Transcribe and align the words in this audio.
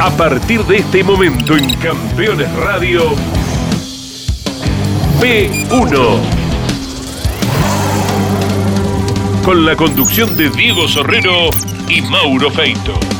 A 0.00 0.08
partir 0.16 0.64
de 0.64 0.78
este 0.78 1.04
momento 1.04 1.58
en 1.58 1.74
Campeones 1.74 2.50
Radio, 2.56 3.02
P1. 5.20 6.20
Con 9.44 9.66
la 9.66 9.76
conducción 9.76 10.34
de 10.38 10.48
Diego 10.48 10.88
Sorrero 10.88 11.50
y 11.86 12.00
Mauro 12.00 12.50
Feito. 12.50 13.19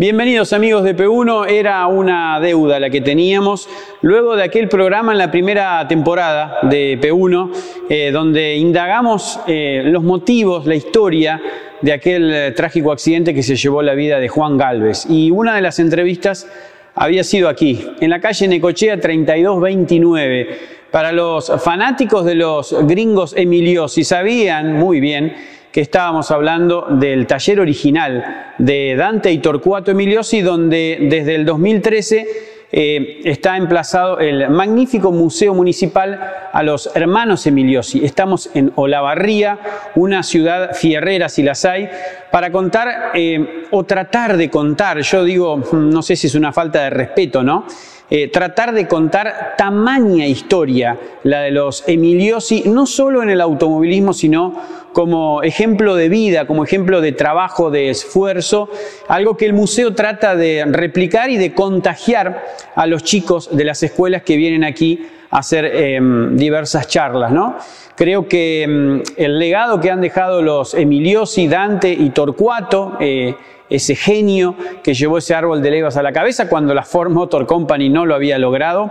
Bienvenidos 0.00 0.52
amigos 0.52 0.84
de 0.84 0.94
P1, 0.94 1.50
era 1.50 1.84
una 1.88 2.38
deuda 2.38 2.78
la 2.78 2.88
que 2.88 3.00
teníamos 3.00 3.68
luego 4.00 4.36
de 4.36 4.44
aquel 4.44 4.68
programa 4.68 5.10
en 5.10 5.18
la 5.18 5.28
primera 5.28 5.88
temporada 5.88 6.58
de 6.62 7.00
P1, 7.02 7.50
eh, 7.88 8.12
donde 8.12 8.54
indagamos 8.54 9.40
eh, 9.48 9.82
los 9.86 10.04
motivos, 10.04 10.66
la 10.66 10.76
historia 10.76 11.42
de 11.82 11.92
aquel 11.92 12.32
eh, 12.32 12.52
trágico 12.52 12.92
accidente 12.92 13.34
que 13.34 13.42
se 13.42 13.56
llevó 13.56 13.82
la 13.82 13.94
vida 13.94 14.20
de 14.20 14.28
Juan 14.28 14.56
Galvez. 14.56 15.04
Y 15.10 15.32
una 15.32 15.56
de 15.56 15.62
las 15.62 15.80
entrevistas 15.80 16.46
había 16.94 17.24
sido 17.24 17.48
aquí, 17.48 17.84
en 18.00 18.10
la 18.10 18.20
calle 18.20 18.46
Necochea 18.46 19.00
3229. 19.00 20.78
Para 20.92 21.10
los 21.10 21.52
fanáticos 21.60 22.24
de 22.24 22.36
los 22.36 22.72
gringos 22.86 23.34
Emiliosi 23.36 24.04
sabían 24.04 24.74
muy 24.74 25.00
bien 25.00 25.57
estábamos 25.80 26.30
hablando 26.30 26.86
del 26.90 27.26
taller 27.26 27.60
original 27.60 28.54
de 28.58 28.96
Dante 28.96 29.30
y 29.30 29.38
Torcuato 29.38 29.90
Emiliosi, 29.90 30.40
donde 30.40 30.98
desde 31.08 31.34
el 31.34 31.44
2013 31.44 32.26
eh, 32.70 33.20
está 33.24 33.56
emplazado 33.56 34.18
el 34.18 34.50
magnífico 34.50 35.10
Museo 35.10 35.54
Municipal 35.54 36.20
a 36.52 36.62
los 36.62 36.90
Hermanos 36.94 37.46
Emiliosi. 37.46 38.04
Estamos 38.04 38.50
en 38.54 38.72
Olavarría, 38.74 39.58
una 39.94 40.22
ciudad 40.22 40.74
fierrera 40.74 41.28
si 41.28 41.42
las 41.42 41.64
hay, 41.64 41.88
para 42.30 42.52
contar 42.52 43.12
eh, 43.14 43.64
o 43.70 43.84
tratar 43.84 44.36
de 44.36 44.50
contar, 44.50 45.00
yo 45.00 45.24
digo, 45.24 45.62
no 45.72 46.02
sé 46.02 46.14
si 46.16 46.26
es 46.26 46.34
una 46.34 46.52
falta 46.52 46.82
de 46.82 46.90
respeto, 46.90 47.42
¿no? 47.42 47.64
Eh, 48.10 48.28
tratar 48.28 48.72
de 48.72 48.88
contar 48.88 49.54
tamaña 49.58 50.26
historia, 50.26 50.98
la 51.24 51.42
de 51.42 51.50
los 51.50 51.86
Emiliosi, 51.86 52.62
no 52.64 52.86
solo 52.86 53.22
en 53.22 53.28
el 53.28 53.42
automovilismo, 53.42 54.14
sino 54.14 54.54
como 54.94 55.42
ejemplo 55.42 55.94
de 55.94 56.08
vida, 56.08 56.46
como 56.46 56.64
ejemplo 56.64 57.02
de 57.02 57.12
trabajo, 57.12 57.70
de 57.70 57.90
esfuerzo, 57.90 58.70
algo 59.08 59.36
que 59.36 59.44
el 59.44 59.52
museo 59.52 59.94
trata 59.94 60.36
de 60.36 60.64
replicar 60.66 61.28
y 61.28 61.36
de 61.36 61.52
contagiar 61.52 62.46
a 62.74 62.86
los 62.86 63.04
chicos 63.04 63.54
de 63.54 63.64
las 63.64 63.82
escuelas 63.82 64.22
que 64.22 64.36
vienen 64.36 64.64
aquí 64.64 65.06
a 65.30 65.40
hacer 65.40 65.66
em, 65.66 66.34
diversas 66.34 66.88
charlas. 66.88 67.30
¿no? 67.30 67.56
Creo 67.94 68.26
que 68.26 68.62
em, 68.62 69.02
el 69.18 69.38
legado 69.38 69.80
que 69.80 69.90
han 69.90 70.00
dejado 70.00 70.40
los 70.40 70.72
Emiliosi, 70.72 71.46
Dante 71.46 71.92
y 71.92 72.08
Torcuato, 72.08 72.96
eh, 73.00 73.34
ese 73.70 73.94
genio 73.94 74.54
que 74.82 74.94
llevó 74.94 75.18
ese 75.18 75.34
árbol 75.34 75.62
de 75.62 75.70
levas 75.70 75.96
a 75.96 76.02
la 76.02 76.12
cabeza 76.12 76.48
cuando 76.48 76.74
la 76.74 76.82
Ford 76.82 77.10
Motor 77.10 77.46
Company 77.46 77.88
no 77.88 78.06
lo 78.06 78.14
había 78.14 78.38
logrado, 78.38 78.90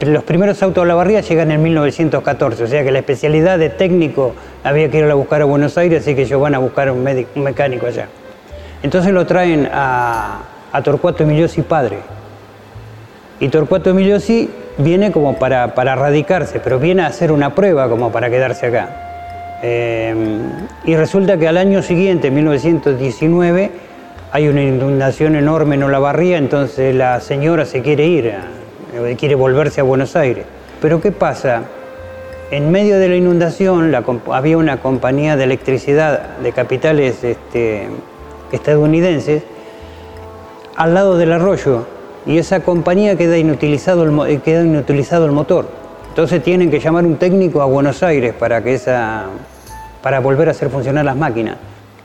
los 0.00 0.24
primeros 0.24 0.62
autos 0.62 0.76
de 0.76 0.80
Olavarría 0.82 1.20
llegan 1.20 1.50
en 1.50 1.62
1914, 1.62 2.64
o 2.64 2.66
sea 2.66 2.82
que 2.84 2.90
la 2.90 2.98
especialidad 2.98 3.58
de 3.58 3.70
técnico 3.70 4.34
había 4.64 4.90
que 4.90 4.98
ir 4.98 5.04
a 5.04 5.14
buscar 5.14 5.42
a 5.42 5.44
Buenos 5.44 5.76
Aires, 5.78 6.02
así 6.02 6.14
que 6.14 6.22
ellos 6.22 6.40
van 6.40 6.54
a 6.54 6.58
buscar 6.58 6.90
un, 6.90 7.02
mecánico 7.36 7.86
allá. 7.86 8.08
Entonces 8.82 9.12
lo 9.12 9.26
traen 9.26 9.68
a, 9.72 10.40
a 10.72 10.82
Torcuato 10.82 11.22
Emiliosi 11.22 11.62
padre 11.62 11.98
y 13.40 13.48
Torcuato 13.48 13.90
Emiliosi 13.90 14.50
viene 14.76 15.10
como 15.12 15.34
para, 15.38 15.66
radicarse, 15.66 16.60
pero 16.60 16.78
viene 16.78 17.02
a 17.02 17.06
hacer 17.06 17.32
una 17.32 17.54
prueba 17.54 17.88
como 17.88 18.12
para 18.12 18.28
quedarse 18.28 18.66
acá. 18.66 19.58
Eh, 19.62 20.14
y 20.84 20.94
resulta 20.94 21.38
que 21.38 21.48
al 21.48 21.56
año 21.56 21.82
siguiente, 21.82 22.30
1919, 22.30 23.70
hay 24.30 24.48
una 24.48 24.62
inundación 24.62 25.36
enorme 25.36 25.76
en 25.76 25.84
Olavarría, 25.84 26.36
entonces 26.36 26.94
la 26.94 27.20
señora 27.20 27.64
se 27.64 27.80
quiere 27.80 28.06
ir, 28.06 28.26
eh, 28.26 28.38
quiere 29.18 29.34
volverse 29.34 29.80
a 29.80 29.84
Buenos 29.84 30.16
Aires. 30.16 30.44
Pero 30.80 31.00
¿qué 31.00 31.12
pasa? 31.12 31.62
En 32.50 32.70
medio 32.70 32.98
de 32.98 33.08
la 33.08 33.16
inundación 33.16 33.94
había 34.32 34.58
una 34.58 34.78
compañía 34.82 35.36
de 35.36 35.44
electricidad 35.44 36.38
de 36.38 36.52
capitales 36.52 37.22
este, 37.22 37.88
estadounidenses 38.50 39.42
al 40.76 40.94
lado 40.94 41.16
del 41.16 41.32
arroyo 41.32 41.86
y 42.26 42.38
esa 42.38 42.60
compañía 42.60 43.16
queda 43.16 43.38
inutilizado 43.38 44.02
el, 44.02 44.30
eh, 44.30 44.40
queda 44.44 44.62
inutilizado 44.62 45.26
el 45.26 45.32
motor. 45.32 45.68
Entonces 46.08 46.42
tienen 46.42 46.70
que 46.70 46.80
llamar 46.80 47.04
un 47.06 47.16
técnico 47.16 47.62
a 47.62 47.66
Buenos 47.66 48.02
Aires 48.02 48.34
para, 48.34 48.62
que 48.62 48.74
esa, 48.74 49.26
para 50.02 50.20
volver 50.20 50.48
a 50.48 50.50
hacer 50.50 50.70
funcionar 50.70 51.04
las 51.04 51.16
máquinas. 51.16 51.56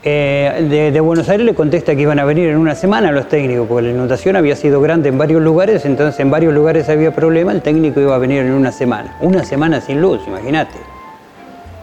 Eh, 0.02 0.90
de, 0.92 1.00
Buenos 1.00 1.28
Aires 1.28 1.44
le 1.44 1.54
contesta 1.54 1.96
que 1.96 2.02
iban 2.02 2.18
a 2.18 2.24
venir 2.24 2.48
en 2.48 2.58
una 2.58 2.74
semana 2.74 3.10
los 3.10 3.28
técnicos, 3.28 3.66
porque 3.66 3.86
la 3.86 3.92
inundación 3.92 4.36
había 4.36 4.54
sido 4.54 4.80
grande 4.80 5.08
en 5.08 5.18
varios 5.18 5.42
lugares, 5.42 5.84
entonces 5.84 6.20
en 6.20 6.30
varios 6.30 6.54
lugares 6.54 6.88
había 6.88 7.12
problema, 7.12 7.52
el 7.52 7.62
técnico 7.62 8.00
iba 8.00 8.14
a 8.14 8.18
venir 8.18 8.42
en 8.42 8.52
una 8.52 8.70
semana. 8.70 9.16
Una 9.20 9.44
semana 9.44 9.80
sin 9.80 10.00
luz, 10.00 10.20
imagínate. 10.26 10.76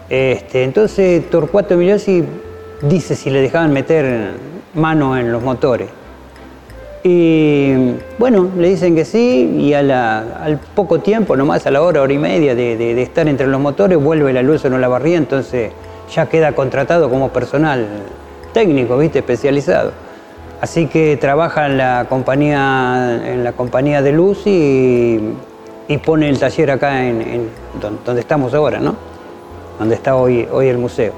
Este, 0.08 0.64
entonces 0.64 1.28
Torcuato 1.30 1.74
Emiliosi 1.74 2.24
dice 2.82 3.16
si 3.16 3.30
le 3.30 3.40
dejaban 3.40 3.72
meter 3.72 4.32
mano 4.74 5.16
en 5.18 5.32
los 5.32 5.42
motores. 5.42 5.88
Y 7.06 7.74
bueno, 8.18 8.50
le 8.56 8.68
dicen 8.68 8.94
que 8.94 9.04
sí 9.04 9.56
y 9.58 9.74
al 9.74 10.58
poco 10.74 11.00
tiempo, 11.00 11.36
nomás 11.36 11.66
a 11.66 11.70
la 11.70 11.82
hora, 11.82 12.00
hora 12.00 12.12
y 12.12 12.18
media 12.18 12.54
de, 12.54 13.02
estar 13.02 13.28
entre 13.28 13.46
los 13.46 13.60
motores, 13.60 14.02
vuelve 14.02 14.32
la 14.32 14.42
luz 14.42 14.64
en 14.64 14.80
la 14.80 14.88
barría, 14.88 15.18
entonces 15.18 15.70
ya 16.12 16.26
queda 16.26 16.52
contratado 16.52 17.08
como 17.10 17.30
personal 17.30 17.86
técnico, 18.52 18.96
¿viste? 18.98 19.20
especializado. 19.20 19.92
Así 20.60 20.86
que 20.86 21.16
trabaja 21.16 21.66
en 21.66 21.76
la 21.76 22.06
compañía, 22.08 23.20
en 23.24 23.44
la 23.44 23.52
compañía 23.52 24.00
de 24.00 24.12
luz 24.12 24.42
y, 24.46 25.20
pone 26.04 26.28
el 26.28 26.38
taller 26.38 26.70
acá 26.70 27.04
en, 27.04 27.50
donde 28.04 28.20
estamos 28.20 28.54
ahora, 28.54 28.80
¿no? 28.80 28.96
Donde 29.78 29.94
está 29.94 30.16
hoy, 30.16 30.48
hoy 30.50 30.68
el 30.68 30.78
museo. 30.78 31.12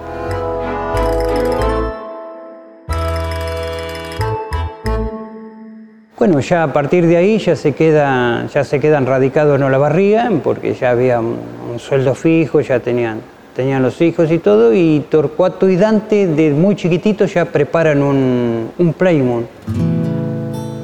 Bueno, 6.18 6.40
ya 6.40 6.62
a 6.62 6.72
partir 6.72 7.06
de 7.06 7.18
ahí 7.18 7.38
ya 7.38 7.54
se, 7.54 7.72
queda, 7.72 8.46
ya 8.46 8.64
se 8.64 8.80
quedan 8.80 9.04
radicados 9.04 9.56
en 9.56 9.62
Olavarría, 9.64 10.28
porque 10.42 10.72
ya 10.72 10.90
había 10.90 11.20
un, 11.20 11.78
sueldo 11.78 12.14
fijo, 12.14 12.60
ya 12.62 12.80
tenían, 12.80 13.20
tenían 13.56 13.82
los 13.82 13.98
hijos 14.02 14.30
y 14.30 14.38
todo, 14.38 14.74
y 14.74 15.00
Torcuato 15.08 15.70
y 15.70 15.76
Dante 15.76 16.26
de 16.26 16.50
muy 16.50 16.76
chiquititos 16.76 17.32
ya 17.32 17.46
preparan 17.46 18.02
un, 18.02 18.70
un. 18.76 19.48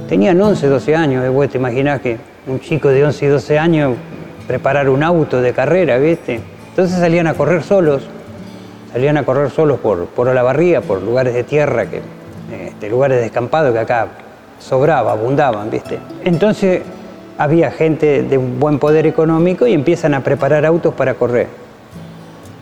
Tenían 0.09 0.41
11, 0.41 0.67
12 0.69 0.97
años, 0.97 1.33
vos 1.35 1.51
te 1.51 1.59
que 2.01 2.17
un 2.47 2.61
chico 2.61 2.89
de 2.89 3.05
11 3.05 3.27
y 3.27 3.29
12 3.29 3.59
años 3.59 3.97
preparar 4.49 4.89
un 4.89 5.03
auto 5.03 5.43
de 5.43 5.53
carrera, 5.53 5.99
¿viste? 5.99 6.41
Entonces 6.71 6.99
salían 6.99 7.27
a 7.27 7.35
correr 7.35 7.63
solos, 7.63 8.05
salían 8.91 9.19
a 9.19 9.25
correr 9.25 9.51
solos 9.51 9.79
por, 9.79 10.07
por 10.07 10.29
Olavarría, 10.29 10.81
por 10.81 11.03
lugares 11.03 11.35
de 11.35 11.45
tierra, 11.45 11.85
que, 11.87 12.01
este, 12.69 12.89
lugares 12.89 13.21
descampados 13.21 13.75
que 13.75 13.81
acá 13.81 14.09
sobraba, 14.59 15.13
abundaban, 15.13 15.71
¿viste? 15.71 15.99
Entonces 16.25 16.81
había 17.37 17.71
gente 17.71 18.23
de 18.23 18.39
buen 18.39 18.79
poder 18.79 19.07
económico 19.07 19.67
y 19.67 19.75
empiezan 19.75 20.15
a 20.15 20.25
preparar 20.25 20.65
autos 20.65 20.95
para 20.95 21.15
correr. 21.15 21.62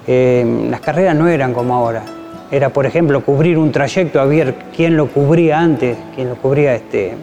Eh, 0.07 0.67
las 0.71 0.81
carreras 0.81 1.15
no 1.15 1.29
eran 1.29 1.53
como 1.53 1.75
ahora. 1.75 2.03
Era, 2.51 2.71
por 2.71 2.87
ejemplo, 2.87 3.25
cubrir 3.25 3.59
un 3.59 3.71
trayecto, 3.71 4.21
a 4.21 4.25
ver 4.25 4.55
quién 4.75 4.97
lo 4.97 5.09
cubría 5.09 5.61
antes, 5.61 5.97
quién 6.15 6.29
lo 6.29 6.37
cubría 6.37 6.75
este, 6.75 7.15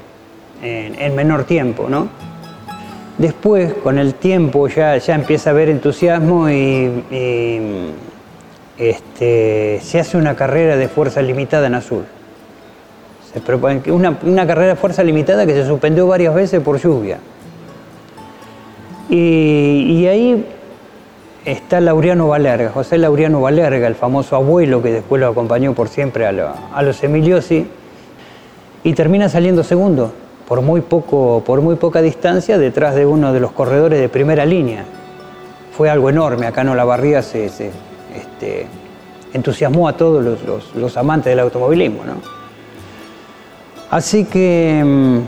en, 0.61 1.15
menor 1.15 1.43
tiempo, 1.43 1.87
¿no? 1.89 2.07
Después, 3.17 3.73
con 3.73 3.97
el 3.97 4.13
tiempo, 4.13 4.67
ya, 4.67 4.95
ya 4.97 5.15
empieza 5.15 5.49
a 5.49 5.53
haber 5.53 5.69
entusiasmo 5.69 6.49
y, 6.49 7.03
este, 8.77 9.79
se 9.81 9.99
hace 9.99 10.17
una 10.17 10.35
carrera 10.35 10.77
de 10.77 10.87
fuerza 10.87 11.21
limitada 11.21 11.67
en 11.67 11.75
azul. 11.75 12.05
Una, 13.87 14.17
una 14.23 14.47
carrera 14.47 14.69
de 14.69 14.75
fuerza 14.75 15.03
limitada 15.03 15.45
que 15.45 15.53
se 15.53 15.65
suspendió 15.65 16.07
varias 16.07 16.33
veces 16.33 16.61
por 16.61 16.79
lluvia. 16.79 17.19
Y, 19.09 20.05
ahí 20.07 20.45
está 21.51 21.79
Laureano 21.79 22.27
Valerga, 22.27 22.71
José 22.71 22.97
Laureano 22.97 23.39
Valerga, 23.39 23.87
el 23.87 23.95
famoso 23.95 24.35
abuelo 24.35 24.83
que 24.83 24.91
después 24.91 25.21
lo 25.21 25.29
acompañó 25.29 25.73
por 25.73 25.87
siempre 25.87 26.25
a, 26.25 26.81
los 26.81 27.03
Emiliosi, 27.03 27.65
y 28.83 28.93
termina 28.93 29.29
saliendo 29.29 29.63
segundo, 29.63 30.11
por 30.45 30.61
muy, 30.61 30.81
poco, 30.81 31.41
por 31.45 31.61
muy 31.61 31.75
poca 31.75 32.01
distancia, 32.01 32.57
detrás 32.57 32.95
de 32.95 33.05
uno 33.05 33.31
de 33.31 33.39
los 33.39 33.53
corredores 33.53 33.99
de 33.99 34.09
primera 34.09 34.45
línea. 34.45 34.83
Fue 35.75 35.89
algo 35.89 36.09
enorme, 36.09 36.47
acá 36.47 36.61
en 36.61 36.69
Olavarría 36.69 37.21
se, 37.21 37.45
este, 37.45 38.67
entusiasmó 39.33 39.87
a 39.87 39.93
todos 39.93 40.23
los, 40.23 40.75
los 40.75 40.97
amantes 40.97 41.31
del 41.31 41.39
automovilismo. 41.39 42.03
¿no? 42.03 42.15
Así 43.89 44.25
que 44.25 45.21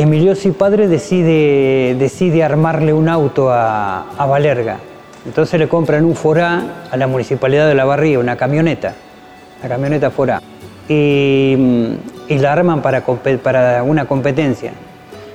Emiliosi 0.00 0.52
padre 0.52 0.88
decide, 0.88 1.94
decide 1.98 2.42
armarle 2.42 2.94
un 2.94 3.06
auto 3.06 3.50
a, 3.50 4.06
Valerga. 4.18 4.78
Entonces 5.26 5.60
le 5.60 5.68
compran 5.68 6.06
un 6.06 6.14
Forá 6.14 6.86
a 6.90 6.96
la 6.96 7.06
Municipalidad 7.06 7.68
de 7.68 7.74
La 7.74 7.84
Barría, 7.84 8.18
una 8.18 8.34
camioneta, 8.34 8.94
la 9.62 9.68
camioneta 9.68 10.10
Forá. 10.10 10.40
Y, 10.88 11.98
la 12.30 12.50
arman 12.50 12.80
para, 12.80 13.04
para 13.42 13.82
una 13.82 14.06
competencia. 14.06 14.72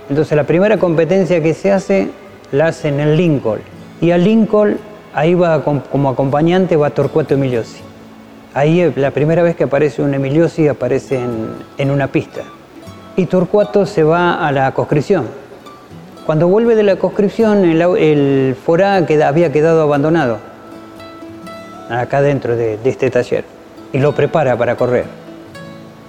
Entonces 0.09 0.35
la 0.35 0.45
primera 0.45 0.77
competencia 0.77 1.43
que 1.43 1.53
se 1.53 1.71
hace 1.71 2.09
la 2.51 2.69
hacen 2.69 2.99
en 2.99 3.17
Lincoln. 3.17 3.59
Y 4.01 4.09
a 4.09 4.17
Lincoln 4.17 4.79
ahí 5.13 5.35
va 5.35 5.63
como 5.63 6.09
acompañante 6.09 6.75
va 6.75 6.89
Torcuato 6.89 7.35
Emiliosi. 7.35 7.81
Ahí 8.55 8.91
la 8.95 9.11
primera 9.11 9.43
vez 9.43 9.55
que 9.55 9.65
aparece 9.65 10.01
un 10.01 10.15
Emiliosi 10.15 10.67
aparece 10.67 11.19
en, 11.77 11.91
una 11.91 12.07
pista. 12.07 12.41
Y 13.15 13.27
Torcuato 13.27 13.85
se 13.85 14.03
va 14.03 14.45
a 14.45 14.51
la 14.51 14.71
conscripción. 14.73 15.27
Cuando 16.25 16.47
vuelve 16.47 16.75
de 16.75 16.83
la 16.83 16.95
conscripción, 16.95 17.63
el, 17.63 18.55
forá 18.55 18.95
había 18.95 19.51
quedado 19.51 19.83
abandonado, 19.83 20.39
acá 21.89 22.21
dentro 22.21 22.55
de, 22.55 22.79
este 22.83 23.11
taller, 23.11 23.45
y 23.93 23.99
lo 23.99 24.13
prepara 24.13 24.57
para 24.57 24.75
correr. 24.75 25.05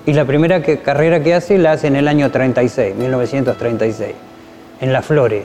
Y 0.06 0.14
la 0.14 0.24
primera 0.24 0.62
carrera 0.62 1.22
que 1.22 1.34
hace 1.34 1.58
la 1.58 1.72
hace 1.72 1.88
en 1.88 1.96
el 1.96 2.08
año 2.08 2.30
36, 2.30 2.96
1936, 2.96 4.14
en 4.80 4.92
La 4.92 5.02
Flores, 5.02 5.44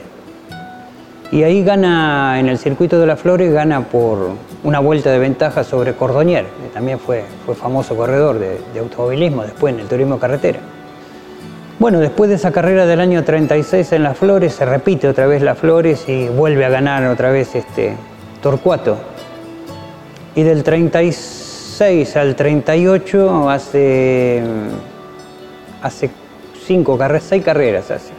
y 1.32 1.44
ahí 1.44 1.64
gana, 1.64 2.38
en 2.38 2.50
el 2.50 2.58
circuito 2.58 2.98
de 2.98 3.06
las 3.06 3.18
Flores, 3.18 3.50
gana 3.50 3.80
por 3.88 4.32
una 4.64 4.80
vuelta 4.80 5.10
de 5.10 5.18
ventaja 5.18 5.64
sobre 5.64 5.94
Cordonier, 5.94 6.44
que 6.44 6.68
también 6.74 6.98
fue, 6.98 7.24
fue 7.46 7.54
famoso 7.54 7.96
corredor 7.96 8.38
de, 8.38 8.58
automovilismo 8.78 9.42
después 9.42 9.72
en 9.72 9.80
el 9.80 9.86
turismo 9.86 10.18
carretera. 10.18 10.58
Bueno, 11.82 11.98
después 11.98 12.30
de 12.30 12.36
esa 12.36 12.52
carrera 12.52 12.86
del 12.86 13.00
año 13.00 13.24
36 13.24 13.90
en 13.90 14.04
las 14.04 14.16
Flores, 14.16 14.54
se 14.54 14.64
repite 14.64 15.08
otra 15.08 15.26
vez 15.26 15.42
las 15.42 15.58
Flores 15.58 16.08
y 16.08 16.28
vuelve 16.28 16.64
a 16.64 16.68
ganar 16.68 17.04
otra 17.08 17.32
vez 17.32 17.56
este 17.56 17.96
Torcuato. 18.40 18.98
Y 20.36 20.44
del 20.44 20.62
36 20.62 22.16
al 22.16 22.36
38 22.36 23.50
hace, 23.50 24.44
hace 25.82 26.10
cinco 26.64 26.96
carreras, 26.96 27.24
seis 27.24 27.42
carreras 27.42 27.90
hace 27.90 28.12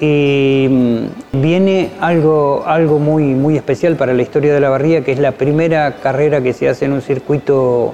y 0.00 0.66
mm, 0.70 1.42
viene 1.42 1.90
algo, 2.00 2.64
algo 2.66 2.98
muy, 2.98 3.34
muy 3.34 3.58
especial 3.58 3.96
para 3.96 4.14
la 4.14 4.22
historia 4.22 4.54
de 4.54 4.60
la 4.60 4.70
barría, 4.70 5.04
que 5.04 5.12
es 5.12 5.18
la 5.18 5.32
primera 5.32 5.96
carrera 5.96 6.40
que 6.40 6.54
se 6.54 6.70
hace 6.70 6.86
en 6.86 6.94
un 6.94 7.02
circuito 7.02 7.92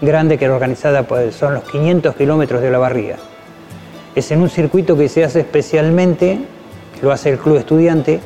grande 0.00 0.38
que 0.38 0.46
era 0.46 0.54
organizada, 0.54 1.02
por, 1.02 1.30
son 1.32 1.52
los 1.52 1.64
500 1.64 2.16
kilómetros 2.16 2.62
de 2.62 2.70
la 2.70 2.78
barría. 2.78 3.16
Es 4.14 4.30
en 4.30 4.40
un 4.40 4.50
circuito 4.50 4.96
que 4.96 5.08
se 5.08 5.24
hace 5.24 5.40
especialmente, 5.40 6.38
lo 7.00 7.12
hace 7.12 7.30
el 7.30 7.38
club 7.38 7.56
estudiante, 7.56 8.20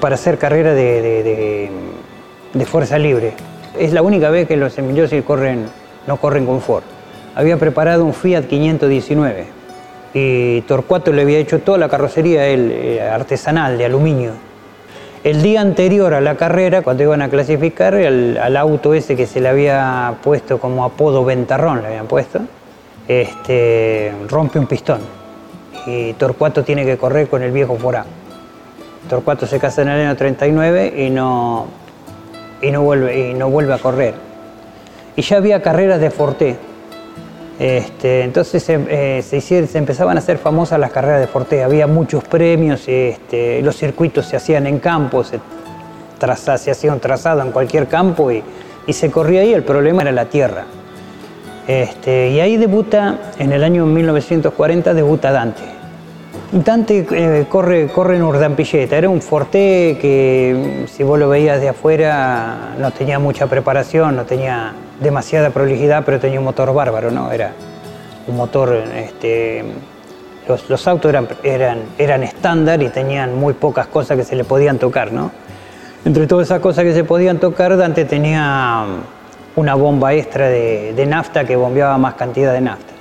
para 0.00 0.14
hacer 0.14 0.38
carrera 0.38 0.74
de, 0.74 1.70
de, 2.54 2.66
fuerza 2.66 2.98
libre. 2.98 3.34
Es 3.78 3.92
la 3.92 4.02
única 4.02 4.30
vez 4.30 4.48
que 4.48 4.56
los 4.56 4.72
semillosos 4.72 5.22
corren, 5.24 5.66
no 6.06 6.16
corren 6.16 6.46
con 6.46 6.60
Ford. 6.60 6.84
Había 7.34 7.56
preparado 7.56 8.04
un 8.04 8.14
Fiat 8.14 8.44
519 8.44 9.46
y 10.14 10.60
Torcuato 10.62 11.12
le 11.12 11.22
había 11.22 11.38
hecho 11.38 11.60
toda 11.60 11.78
la 11.78 11.88
carrocería 11.88 12.48
eh, 12.48 13.00
artesanal 13.00 13.78
de 13.78 13.86
aluminio. 13.86 14.32
El 15.24 15.40
día 15.40 15.60
anterior 15.60 16.14
a 16.14 16.20
la 16.20 16.36
carrera, 16.36 16.82
cuando 16.82 17.04
iban 17.04 17.22
a 17.22 17.28
clasificar, 17.28 17.94
al, 17.94 18.56
auto 18.56 18.92
ese 18.92 19.16
que 19.16 19.26
se 19.26 19.40
le 19.40 19.48
había 19.48 20.16
puesto 20.22 20.58
como 20.58 20.84
apodo 20.84 21.24
Ventarrón, 21.24 21.82
le 21.82 21.88
habían 21.88 22.06
puesto, 22.06 22.40
este, 23.08 24.12
rompe 24.28 24.58
un 24.58 24.66
pistón. 24.66 25.00
Y 25.86 26.12
Torcuato 26.14 26.62
tiene 26.62 26.84
que 26.84 26.96
correr 26.96 27.28
con 27.28 27.42
el 27.42 27.52
viejo 27.52 27.76
Forá. 27.76 28.04
Torcuato 29.08 29.46
se 29.46 29.58
casa 29.58 29.82
en 29.82 29.88
el 29.88 30.06
año 30.06 30.16
39 30.16 30.94
y 30.96 31.10
no, 31.10 31.66
y 32.60 32.70
no, 32.70 32.82
vuelve, 32.82 33.30
y 33.30 33.34
no 33.34 33.50
vuelve 33.50 33.74
a 33.74 33.78
correr. 33.78 34.14
Y 35.16 35.22
ya 35.22 35.38
había 35.38 35.60
carreras 35.60 36.00
de 36.00 36.10
Forté, 36.10 36.56
este, 37.62 38.22
entonces 38.22 38.64
eh, 38.68 39.22
se, 39.22 39.78
empezaban 39.78 40.16
a 40.16 40.20
hacer 40.20 40.38
famosas 40.38 40.80
las 40.80 40.90
carreras 40.90 41.20
de 41.20 41.28
Forte, 41.28 41.62
había 41.62 41.86
muchos 41.86 42.24
premios, 42.24 42.88
este, 42.88 43.62
los 43.62 43.76
circuitos 43.76 44.26
se 44.26 44.36
hacían 44.36 44.66
en 44.66 44.80
campo, 44.80 45.22
se, 45.22 45.38
hacía 46.18 46.92
un 46.92 46.98
trazado 46.98 47.40
en 47.40 47.52
cualquier 47.52 47.86
campo 47.86 48.32
y, 48.32 48.42
se 48.92 49.12
corría 49.12 49.42
ahí, 49.42 49.54
el 49.54 49.62
problema 49.62 50.02
era 50.02 50.10
la 50.10 50.24
tierra. 50.24 50.64
Este, 51.66 52.30
y 52.30 52.40
ahí 52.40 52.56
debuta, 52.56 53.32
en 53.38 53.52
el 53.52 53.62
año 53.62 53.86
1940, 53.86 54.94
debuta 54.94 55.30
Dante. 55.30 55.62
Dante 56.50 57.06
eh, 57.10 57.46
corre, 57.48 57.88
corre 57.88 58.16
en 58.16 58.22
Urdampilleta, 58.22 58.96
era 58.96 59.08
un 59.08 59.22
Forte 59.22 59.96
que 60.00 60.84
si 60.86 61.02
vos 61.02 61.18
lo 61.18 61.28
veías 61.28 61.60
de 61.60 61.70
afuera 61.70 62.74
no 62.78 62.90
tenía 62.90 63.18
mucha 63.18 63.46
preparación, 63.46 64.16
no 64.16 64.24
tenía 64.24 64.74
demasiada 65.00 65.50
prolijidad, 65.50 66.04
pero 66.04 66.20
tenía 66.20 66.38
un 66.38 66.44
motor 66.44 66.74
bárbaro, 66.74 67.10
¿no? 67.10 67.32
Era 67.32 67.52
un 68.26 68.36
motor, 68.36 68.84
este, 68.96 69.64
los, 70.68 70.88
autos 70.88 71.08
eran, 71.08 71.28
eran, 71.42 71.78
eran 71.96 72.22
estándar 72.22 72.82
y 72.82 72.88
tenían 72.88 73.34
muy 73.34 73.54
pocas 73.54 73.86
cosas 73.86 74.18
que 74.18 74.24
se 74.24 74.36
le 74.36 74.44
podían 74.44 74.78
tocar, 74.78 75.12
¿no? 75.12 75.30
Entre 76.04 76.26
todas 76.26 76.48
esas 76.48 76.60
cosas 76.60 76.84
que 76.84 76.92
se 76.92 77.04
podían 77.04 77.38
tocar, 77.38 77.76
Dante 77.76 78.04
tenía 78.04 78.84
una 79.56 79.74
bomba 79.74 80.14
extra 80.14 80.48
de, 80.48 81.04
nafta 81.06 81.44
que 81.44 81.56
bombeaba 81.56 81.98
más 81.98 82.14
cantidad 82.14 82.52
de 82.52 82.60
nafta. 82.60 82.92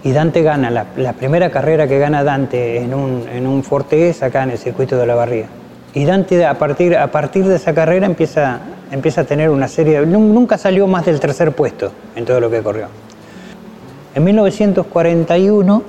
y 0.04 0.12
Dante 0.14 0.42
gana. 0.42 0.70
La, 0.70 1.14
primera 1.14 1.50
carrera 1.50 1.88
que 1.88 2.00
gana 2.00 2.24
Dante 2.24 2.78
en 2.78 2.94
un, 2.94 3.26
en 3.30 3.46
un 3.46 3.64
Forte 3.64 4.10
es 4.10 4.24
acá 4.24 4.44
en 4.44 4.52
el 4.52 4.58
circuito 4.58 4.96
de 4.96 5.04
Olavarría. 5.04 5.48
Y 5.94 6.06
Dante 6.06 6.46
a 6.46 6.54
partir, 6.54 6.96
a 6.96 7.08
partir 7.08 7.46
de 7.46 7.58
esa 7.58 7.74
carrera 7.74 8.06
empieza, 8.06 8.60
empieza 8.92 9.22
a 9.22 9.24
tener 9.24 9.50
una 9.50 9.68
serie... 9.68 10.00
nun- 10.02 10.34
Nunca 10.34 10.58
salió 10.58 10.88
más 10.88 11.06
del 11.06 11.20
tercer 11.20 11.52
puesto 11.52 11.92
en 12.16 12.26
todo 12.26 12.40
lo 12.40 12.50
que 12.50 12.62
corrió. 12.62 12.88
En 14.16 14.24
1941 14.24 15.84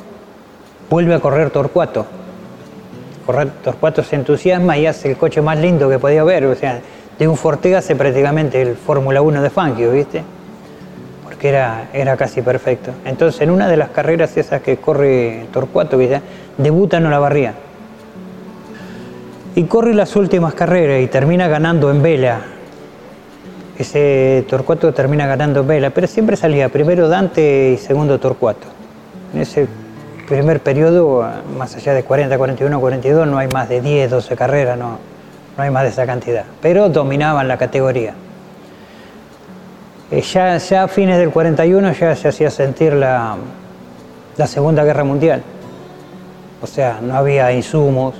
vuelve 0.90 1.14
a 1.14 1.20
correr 1.20 1.50
Torcuato. 1.50 2.06
Torcuato 3.62 4.02
se 4.02 4.16
entusiasma 4.16 4.76
y 4.78 4.86
hace 4.86 5.10
el 5.10 5.16
coche 5.16 5.40
más 5.42 5.58
lindo 5.58 5.88
que 5.88 5.98
podía 5.98 6.22
haber. 6.22 6.46
O 6.46 6.54
sea, 6.54 6.80
de 7.18 7.28
un 7.28 7.36
Forte 7.36 7.74
hace 7.76 7.94
prácticamente 7.96 8.60
el 8.62 8.74
Fórmula 8.76 9.20
1 9.22 9.42
de 9.42 9.50
Fangio, 9.50 9.92
¿viste? 9.92 10.22
Porque 11.24 11.48
era, 11.50 11.88
era 11.92 12.16
casi 12.16 12.40
perfecto. 12.42 12.90
Entonces, 13.04 13.40
en 13.42 13.50
una 13.50 13.68
de 13.68 13.76
las 13.76 13.90
carreras 13.90 14.36
esas 14.36 14.62
que 14.62 14.78
corre 14.78 15.46
Torcuato, 15.52 16.00
ya 16.00 16.22
debuta 16.56 16.96
en 16.98 17.06
Olavarría. 17.06 17.54
Y 19.54 19.64
corre 19.64 19.94
las 19.94 20.14
últimas 20.16 20.54
carreras 20.54 21.02
y 21.02 21.06
termina 21.08 21.48
ganando 21.48 21.90
en 21.90 22.02
vela. 22.02 22.40
Ese 23.78 24.44
Torcuato 24.48 24.92
termina 24.92 25.26
ganando 25.26 25.64
vela, 25.64 25.90
pero 25.90 26.08
siempre 26.08 26.36
salía 26.36 26.68
primero 26.68 27.08
Dante 27.08 27.72
y 27.74 27.76
segundo 27.76 28.18
Torcuato. 28.18 28.66
En 29.32 29.40
ese 29.40 29.68
primer 30.26 30.60
periodo, 30.60 31.24
más 31.56 31.76
allá 31.76 31.94
de 31.94 32.02
40, 32.02 32.36
41, 32.36 32.80
42, 32.80 33.26
no 33.28 33.38
hay 33.38 33.48
más 33.48 33.68
de 33.68 33.80
10, 33.80 34.10
12 34.10 34.36
carreras, 34.36 34.76
no, 34.76 34.98
no 35.56 35.62
hay 35.62 35.70
más 35.70 35.84
de 35.84 35.90
esa 35.90 36.06
cantidad. 36.06 36.44
Pero 36.60 36.88
dominaban 36.88 37.46
la 37.46 37.56
categoría. 37.56 38.14
Eh, 40.10 40.22
ya, 40.22 40.56
ya 40.56 40.84
a 40.84 40.88
fines 40.88 41.18
del 41.18 41.30
41 41.30 41.92
ya 41.92 42.16
se 42.16 42.28
hacía 42.28 42.50
sentir 42.50 42.94
la, 42.94 43.36
la 44.36 44.46
Segunda 44.46 44.82
Guerra 44.82 45.04
Mundial. 45.04 45.42
O 46.62 46.66
sea, 46.66 46.98
no 47.00 47.14
había 47.14 47.52
insumos, 47.52 48.14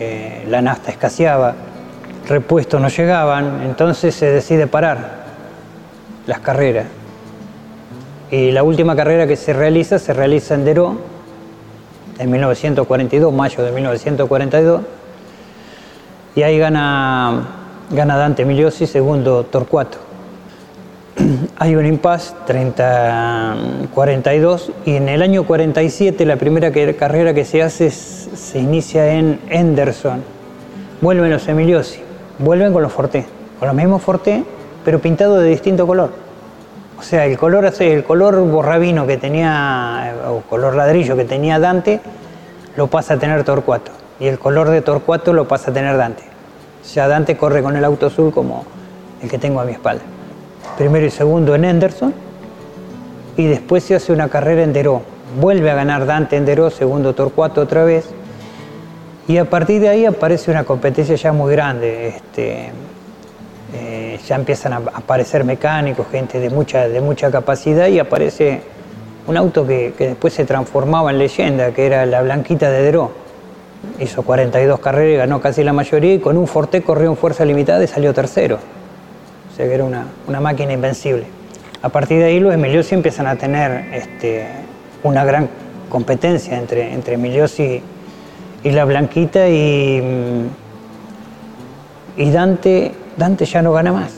eh, 0.00 0.44
la 0.48 0.60
nafta 0.62 0.90
escaseaba, 0.90 1.54
repuestos 2.26 2.80
no 2.80 2.88
llegaban, 2.88 3.62
entonces 3.62 4.14
se 4.14 4.26
decide 4.26 4.66
parar 4.66 5.26
las 6.26 6.40
carreras. 6.40 6.86
Y 8.30 8.50
la 8.50 8.62
última 8.62 8.96
carrera 8.96 9.26
que 9.26 9.36
se 9.36 9.52
realiza 9.52 9.98
se 9.98 10.12
realiza 10.12 10.54
en 10.54 10.64
Deró, 10.64 10.96
en 12.18 12.30
1942, 12.30 13.32
mayo 13.32 13.62
de 13.62 13.72
1942, 13.72 14.80
y 16.34 16.42
ahí 16.42 16.58
gana, 16.58 17.46
gana 17.90 18.16
Dante 18.16 18.44
Migliosi, 18.44 18.86
segundo 18.86 19.44
Torcuato. 19.44 19.98
Hay 21.58 21.76
un 21.76 21.86
impasse 21.86 22.34
30-42 22.46 24.70
y 24.84 24.96
en 24.96 25.08
el 25.08 25.22
año 25.22 25.44
47 25.44 26.26
la 26.26 26.36
primera 26.36 26.70
carrera 26.70 27.32
que 27.32 27.44
se 27.44 27.62
hace 27.62 27.90
se 27.90 28.58
inicia 28.58 29.14
en 29.14 29.40
Henderson. 29.48 30.22
Vuelven 31.00 31.30
los 31.30 31.48
Emiliosi, 31.48 32.00
vuelven 32.38 32.72
con 32.72 32.82
los 32.82 32.92
Forte, 32.92 33.24
con 33.58 33.68
los 33.68 33.76
mismos 33.76 34.02
Forte, 34.02 34.44
pero 34.84 34.98
pintados 34.98 35.42
de 35.42 35.48
distinto 35.48 35.86
color. 35.86 36.10
O 36.98 37.02
sea, 37.02 37.26
el 37.26 37.36
color, 37.36 37.70
el 37.78 38.04
color 38.04 38.40
borrabino 38.42 39.06
que 39.06 39.18
tenía, 39.18 40.14
eh, 40.14 40.28
o 40.28 40.40
color 40.48 40.74
ladrillo 40.74 41.16
que 41.16 41.24
tenía 41.24 41.58
Dante, 41.58 42.00
lo 42.76 42.86
pasa 42.86 43.14
a 43.14 43.18
tener 43.18 43.44
Torcuato. 43.44 43.92
Y 44.18 44.28
el 44.28 44.38
color 44.38 44.70
de 44.70 44.80
Torcuato 44.80 45.32
lo 45.32 45.46
pasa 45.46 45.70
a 45.70 45.74
tener 45.74 45.96
Dante. 45.96 46.22
O 46.82 46.84
sea, 46.88 47.08
Dante 47.08 47.36
corre 47.36 47.62
con 47.62 47.76
el 47.76 47.84
auto 47.84 48.06
azul 48.06 48.32
como 48.32 48.64
el 49.22 49.28
que 49.28 49.38
tengo 49.38 49.60
a 49.60 49.64
mi 49.64 49.72
espalda. 49.72 50.04
Primero 50.78 51.04
y 51.04 51.10
segundo 51.10 51.54
en 51.54 51.64
Henderson. 51.64 52.14
Y 53.36 53.46
después 53.46 53.84
se 53.84 53.94
hace 53.94 54.12
una 54.12 54.28
carrera 54.28 54.62
en 54.62 54.72
Deró. 54.72 55.02
Vuelve 55.38 55.70
a 55.70 55.74
ganar 55.74 56.06
Dante 56.06 56.36
en 56.36 56.46
Deró, 56.46 56.70
segundo 56.70 57.14
Torcuato 57.14 57.60
otra 57.60 57.84
vez. 57.84 58.08
Y 59.28 59.38
a 59.38 59.44
partir 59.44 59.80
de 59.80 59.88
ahí 59.88 60.04
aparece 60.04 60.50
una 60.50 60.64
competencia 60.64 61.16
ya 61.16 61.32
muy 61.32 61.52
grande. 61.52 62.08
Este, 62.08 62.70
eh, 63.74 64.20
ya 64.26 64.36
empiezan 64.36 64.72
a 64.72 64.76
aparecer 64.76 65.44
mecánicos, 65.44 66.06
gente 66.10 66.38
de 66.38 66.48
mucha, 66.50 66.88
de 66.88 67.00
mucha 67.00 67.30
capacidad 67.30 67.88
y 67.88 67.98
aparece 67.98 68.60
un 69.26 69.36
auto 69.36 69.66
que, 69.66 69.94
que 69.98 70.08
después 70.08 70.32
se 70.32 70.44
transformaba 70.44 71.10
en 71.10 71.18
leyenda, 71.18 71.72
que 71.72 71.86
era 71.86 72.06
la 72.06 72.22
Blanquita 72.22 72.70
de 72.70 72.82
Deró. 72.82 73.10
Hizo 73.98 74.22
42 74.22 74.78
carreras 74.78 75.14
y 75.14 75.16
ganó 75.16 75.40
casi 75.40 75.64
la 75.64 75.72
mayoría 75.72 76.14
y 76.14 76.18
con 76.20 76.36
un 76.36 76.46
Forte 76.46 76.82
corrió 76.82 77.10
en 77.10 77.16
fuerza 77.16 77.44
limitada 77.44 77.82
y 77.82 77.88
salió 77.88 78.14
tercero. 78.14 78.58
O 79.52 79.56
sea 79.56 79.66
que 79.66 79.74
era 79.74 79.84
una, 79.84 80.06
una 80.28 80.40
máquina 80.40 80.72
invencible. 80.72 81.24
A 81.82 81.88
partir 81.88 82.18
de 82.18 82.26
ahí 82.26 82.40
los 82.40 82.54
Emiliosi 82.54 82.94
empiezan 82.94 83.26
a 83.26 83.36
tener 83.36 83.92
este, 83.92 84.46
una 85.02 85.24
gran 85.24 85.48
competencia 85.88 86.58
entre, 86.58 86.92
entre 86.92 87.14
Emiliosi 87.14 87.62
y 87.62 87.82
la 88.70 88.84
Blanquita 88.84 89.48
y, 89.48 90.00
mm, 92.18 92.20
y 92.20 92.30
Dante, 92.30 92.92
Dante 93.16 93.44
ya 93.44 93.62
no 93.62 93.72
gana 93.72 93.92
más. 93.92 94.12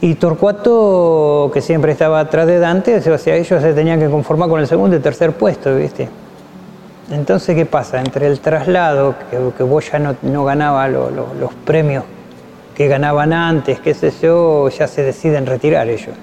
Y 0.00 0.14
Torcuato, 0.14 1.50
que 1.52 1.60
siempre 1.60 1.92
estaba 1.92 2.20
atrás 2.20 2.46
de 2.46 2.58
Dante, 2.60 2.96
o 2.96 3.18
sea, 3.18 3.34
ellos 3.34 3.60
se 3.62 3.72
tenían 3.74 3.98
que 3.98 4.08
conformar 4.08 4.48
con 4.48 4.60
el 4.60 4.66
segundo 4.68 4.96
y 4.96 5.00
tercer 5.00 5.32
puesto, 5.32 5.74
¿viste? 5.74 6.08
Entonces, 7.10 7.56
¿qué 7.56 7.66
pasa? 7.66 7.98
Entre 8.00 8.26
el 8.26 8.38
traslado, 8.40 9.14
que, 9.30 9.38
que 9.56 9.62
vos 9.64 9.90
ya 9.90 9.98
no, 9.98 10.14
no 10.22 10.44
lo- 11.10 11.10
los 11.10 11.54
premios 11.64 12.04
que 12.76 12.86
ganaban 12.86 13.32
antes, 13.32 13.80
qué 13.80 13.92
sé 13.94 14.12
yo, 14.22 14.68
ya 14.68 14.86
se 14.86 15.02
deciden 15.02 15.46
retirar 15.46 15.88
ellos. 15.88 16.14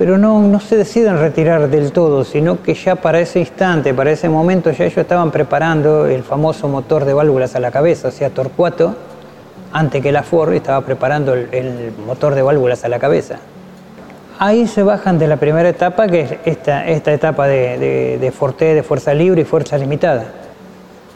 Pero 0.00 0.16
no, 0.16 0.40
no 0.40 0.60
se 0.60 0.78
deciden 0.78 1.18
retirar 1.18 1.68
del 1.68 1.92
todo, 1.92 2.24
sino 2.24 2.62
que 2.62 2.72
ya 2.72 2.96
para 2.96 3.20
ese 3.20 3.38
instante, 3.38 3.92
para 3.92 4.10
ese 4.10 4.30
momento, 4.30 4.70
ya 4.70 4.86
ellos 4.86 4.96
estaban 4.96 5.30
preparando 5.30 6.06
el 6.06 6.22
famoso 6.22 6.68
motor 6.68 7.04
de 7.04 7.12
válvulas 7.12 7.54
a 7.54 7.60
la 7.60 7.70
cabeza, 7.70 8.08
o 8.08 8.10
sea, 8.10 8.30
Torcuato, 8.30 8.94
antes 9.74 10.02
que 10.02 10.10
la 10.10 10.22
Ford, 10.22 10.54
estaba 10.54 10.80
preparando 10.80 11.34
el, 11.34 11.92
motor 12.06 12.34
de 12.34 12.40
válvulas 12.40 12.82
a 12.86 12.88
la 12.88 12.98
cabeza. 12.98 13.40
Ahí 14.38 14.66
se 14.66 14.82
bajan 14.82 15.18
de 15.18 15.26
la 15.26 15.36
primera 15.36 15.68
etapa, 15.68 16.08
que 16.08 16.20
es 16.22 16.34
esta, 16.46 16.88
etapa 16.88 17.46
de, 17.46 18.16
de, 18.18 18.32
Forte, 18.32 18.72
de 18.72 18.82
fuerza 18.82 19.12
libre 19.12 19.42
y 19.42 19.44
fuerza 19.44 19.76
limitada. 19.76 20.24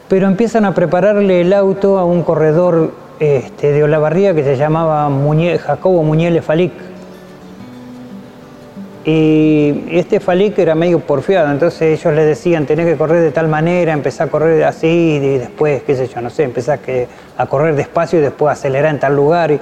Pero 0.07 0.27
empiezan 0.27 0.63
a 0.63 0.75
prepararle 0.75 1.41
el 1.41 1.53
auto 1.53 1.97
a 1.97 2.05
un 2.05 2.21
corredor 2.21 2.93
este, 3.19 3.71
de 3.71 3.83
Olavarría 3.83 4.35
que 4.35 4.43
se 4.43 4.57
llamaba 4.57 5.09
Jacobo 5.57 6.03
Muñele 6.03 6.43
Falic. 6.43 6.94
Y 9.05 9.85
este 9.91 10.19
Falic 10.19 10.57
era 10.57 10.73
medio 10.73 10.99
porfiado, 10.99 11.51
entonces 11.51 11.99
ellos 11.99 12.15
le 12.15 12.25
decían, 12.25 12.65
tenés 12.65 12.87
que 12.87 12.95
correr 12.95 13.21
de 13.21 13.29
tal 13.29 13.47
manera, 13.47 13.93
empezar 13.93 14.27
a 14.27 14.31
correr 14.31 14.63
así 14.63 15.19
y 15.21 15.37
después, 15.37 15.83
qué 15.83 15.95
sé 15.95 16.07
yo, 16.07 16.21
no 16.21 16.31
sé, 16.31 16.41
empezar 16.41 16.79
a 17.37 17.45
correr 17.45 17.75
despacio 17.75 18.17
y 18.17 18.23
después 18.23 18.51
acelerar 18.51 18.91
en 18.91 18.99
tal 18.99 19.15
lugar. 19.15 19.59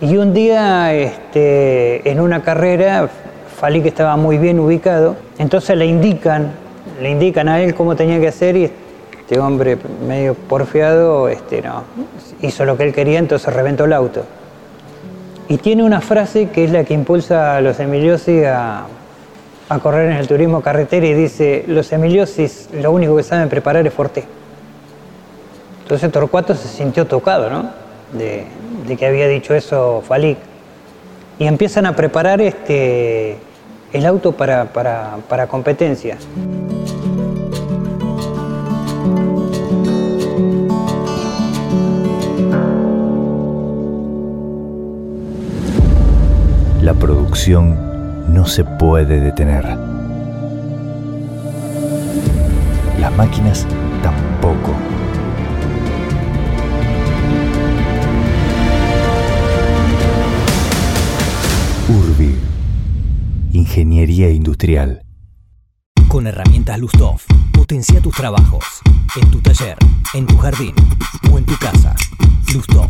Y, 0.00 0.16
un 0.16 0.32
día, 0.32 0.94
este, 0.94 2.08
en 2.08 2.20
una 2.20 2.40
carrera, 2.44 3.08
Falic 3.56 3.86
estaba 3.86 4.16
muy 4.16 4.38
bien 4.38 4.60
ubicado, 4.60 5.16
entonces 5.38 5.76
le 5.76 5.86
indican, 5.86 6.52
le 7.02 7.10
indican 7.10 7.48
a 7.48 7.60
él 7.60 7.74
cómo 7.74 7.96
tenía 7.96 8.20
que 8.20 8.28
hacer 8.28 8.56
y 8.56 8.70
este 9.28 9.40
hombre 9.40 9.76
medio 10.06 10.34
porfiado 10.34 11.28
este, 11.28 11.62
no, 11.62 11.82
hizo 12.42 12.64
lo 12.64 12.76
que 12.76 12.84
él 12.84 12.94
quería, 12.94 13.18
entonces 13.18 13.52
reventó 13.52 13.86
el 13.86 13.92
auto. 13.92 14.24
Y 15.48 15.56
tiene 15.56 15.82
una 15.82 16.00
frase 16.02 16.50
que 16.50 16.64
es 16.64 16.70
la 16.70 16.84
que 16.84 16.92
impulsa 16.92 17.56
a 17.56 17.60
los 17.62 17.80
Emiliosi 17.80 18.44
a, 18.44 18.86
correr 19.82 20.10
en 20.10 20.18
el 20.18 20.28
turismo 20.28 20.60
carretera 20.60 21.06
y 21.06 21.14
dice, 21.14 21.64
los 21.66 21.90
Emiliosis 21.92 22.68
lo 22.72 22.92
único 22.92 23.16
que 23.16 23.22
saben 23.22 23.48
preparar 23.48 23.86
es 23.86 23.94
forte. 23.94 24.24
Entonces 25.82 26.12
Torcuato 26.12 26.54
se 26.54 26.68
sintió 26.68 27.06
tocado, 27.06 27.48
¿no? 27.48 27.70
De, 28.12 28.46
que 28.96 29.06
había 29.06 29.26
dicho 29.26 29.54
eso 29.54 30.02
Falic. 30.06 30.38
Y 31.38 31.46
empiezan 31.46 31.86
a 31.86 31.96
preparar 31.96 32.42
este, 32.42 33.38
el 33.92 34.06
auto 34.06 34.32
para, 34.32 34.66
para, 34.66 35.16
para 35.28 35.46
competencias. 35.46 36.26
La 46.88 46.94
producción 46.94 48.32
no 48.32 48.46
se 48.46 48.64
puede 48.64 49.20
detener. 49.20 49.62
Las 52.98 53.14
máquinas 53.14 53.66
tampoco. 54.02 54.74
Urbi. 61.90 62.34
Ingeniería 63.52 64.30
Industrial. 64.30 65.02
Con 66.08 66.26
herramientas 66.26 66.78
Lustov, 66.78 67.20
potencia 67.52 68.00
tus 68.00 68.14
trabajos. 68.14 68.64
En 69.20 69.30
tu 69.30 69.42
taller, 69.42 69.76
en 70.14 70.26
tu 70.26 70.38
jardín 70.38 70.74
o 71.30 71.36
en 71.36 71.44
tu 71.44 71.54
casa. 71.58 71.94
Lustov. 72.52 72.88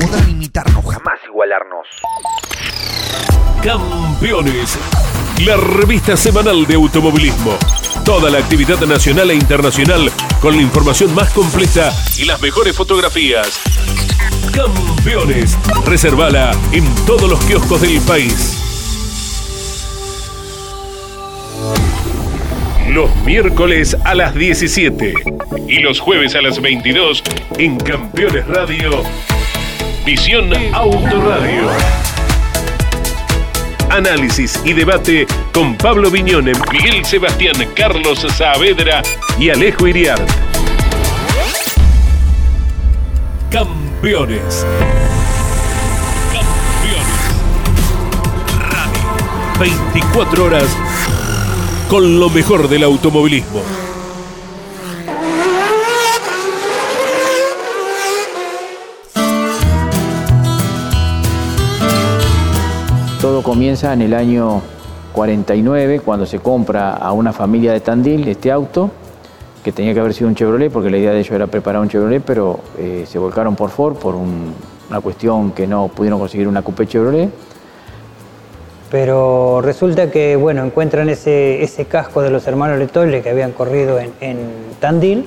Podrán 0.00 0.30
imitarnos, 0.30 0.84
jamás 0.84 1.18
igualarnos. 1.26 1.86
Campeones, 3.62 4.78
la 5.44 5.56
revista 5.56 6.16
semanal 6.16 6.66
de 6.66 6.74
automovilismo. 6.74 7.56
Toda 8.04 8.30
la 8.30 8.38
actividad 8.38 8.80
nacional 8.86 9.30
e 9.30 9.34
internacional 9.34 10.10
con 10.40 10.56
la 10.56 10.62
información 10.62 11.14
más 11.14 11.30
completa 11.32 11.92
y 12.16 12.24
las 12.24 12.40
mejores 12.40 12.76
fotografías. 12.76 13.60
Campeones, 14.52 15.58
reservala 15.84 16.52
en 16.72 16.84
todos 17.06 17.28
los 17.28 17.44
kioscos 17.44 17.80
del 17.80 18.00
país. 18.02 18.61
Los 22.92 23.14
miércoles 23.24 23.96
a 24.04 24.14
las 24.14 24.34
17 24.34 25.14
y 25.66 25.78
los 25.78 25.98
jueves 25.98 26.34
a 26.34 26.42
las 26.42 26.60
22 26.60 27.22
en 27.58 27.78
Campeones 27.78 28.46
Radio. 28.46 29.02
Visión 30.04 30.50
Autoradio 30.74 31.70
análisis 33.92 34.58
y 34.64 34.72
debate 34.72 35.26
con 35.52 35.76
Pablo 35.76 36.10
Viñone, 36.10 36.52
Miguel 36.72 37.04
Sebastián, 37.04 37.54
Carlos 37.76 38.26
Saavedra 38.36 39.02
y 39.38 39.50
Alejo 39.50 39.86
Iriart. 39.86 40.26
Campeones. 43.50 44.64
Campeones. 46.32 47.16
Radio. 48.58 49.60
24 49.60 50.44
horas 50.44 50.76
con 51.92 52.18
lo 52.18 52.30
mejor 52.30 52.70
del 52.70 52.84
automovilismo. 52.84 53.60
Todo 63.20 63.42
comienza 63.42 63.92
en 63.92 64.00
el 64.00 64.14
año 64.14 64.62
49, 65.12 66.00
cuando 66.00 66.24
se 66.24 66.38
compra 66.38 66.94
a 66.94 67.12
una 67.12 67.34
familia 67.34 67.72
de 67.72 67.80
Tandil 67.80 68.26
este 68.26 68.50
auto, 68.50 68.90
que 69.62 69.70
tenía 69.70 69.92
que 69.92 70.00
haber 70.00 70.14
sido 70.14 70.28
un 70.28 70.34
Chevrolet, 70.34 70.72
porque 70.72 70.88
la 70.88 70.96
idea 70.96 71.10
de 71.10 71.20
ellos 71.20 71.32
era 71.32 71.46
preparar 71.46 71.82
un 71.82 71.90
Chevrolet, 71.90 72.22
pero 72.24 72.60
eh, 72.78 73.04
se 73.06 73.18
volcaron 73.18 73.54
por 73.54 73.68
Ford 73.68 73.96
por 73.96 74.14
una 74.14 75.02
cuestión 75.02 75.50
que 75.50 75.66
no 75.66 75.88
pudieron 75.88 76.18
conseguir 76.18 76.48
una 76.48 76.62
Coupé 76.62 76.86
Chevrolet. 76.86 77.51
Pero 78.92 79.62
resulta 79.62 80.10
que, 80.10 80.36
bueno, 80.36 80.62
encuentran 80.62 81.08
ese, 81.08 81.62
ese 81.62 81.86
casco 81.86 82.20
de 82.20 82.28
los 82.28 82.46
hermanos 82.46 82.78
Letole 82.78 83.22
que 83.22 83.30
habían 83.30 83.52
corrido 83.52 83.98
en, 83.98 84.38
Tandil 84.80 85.26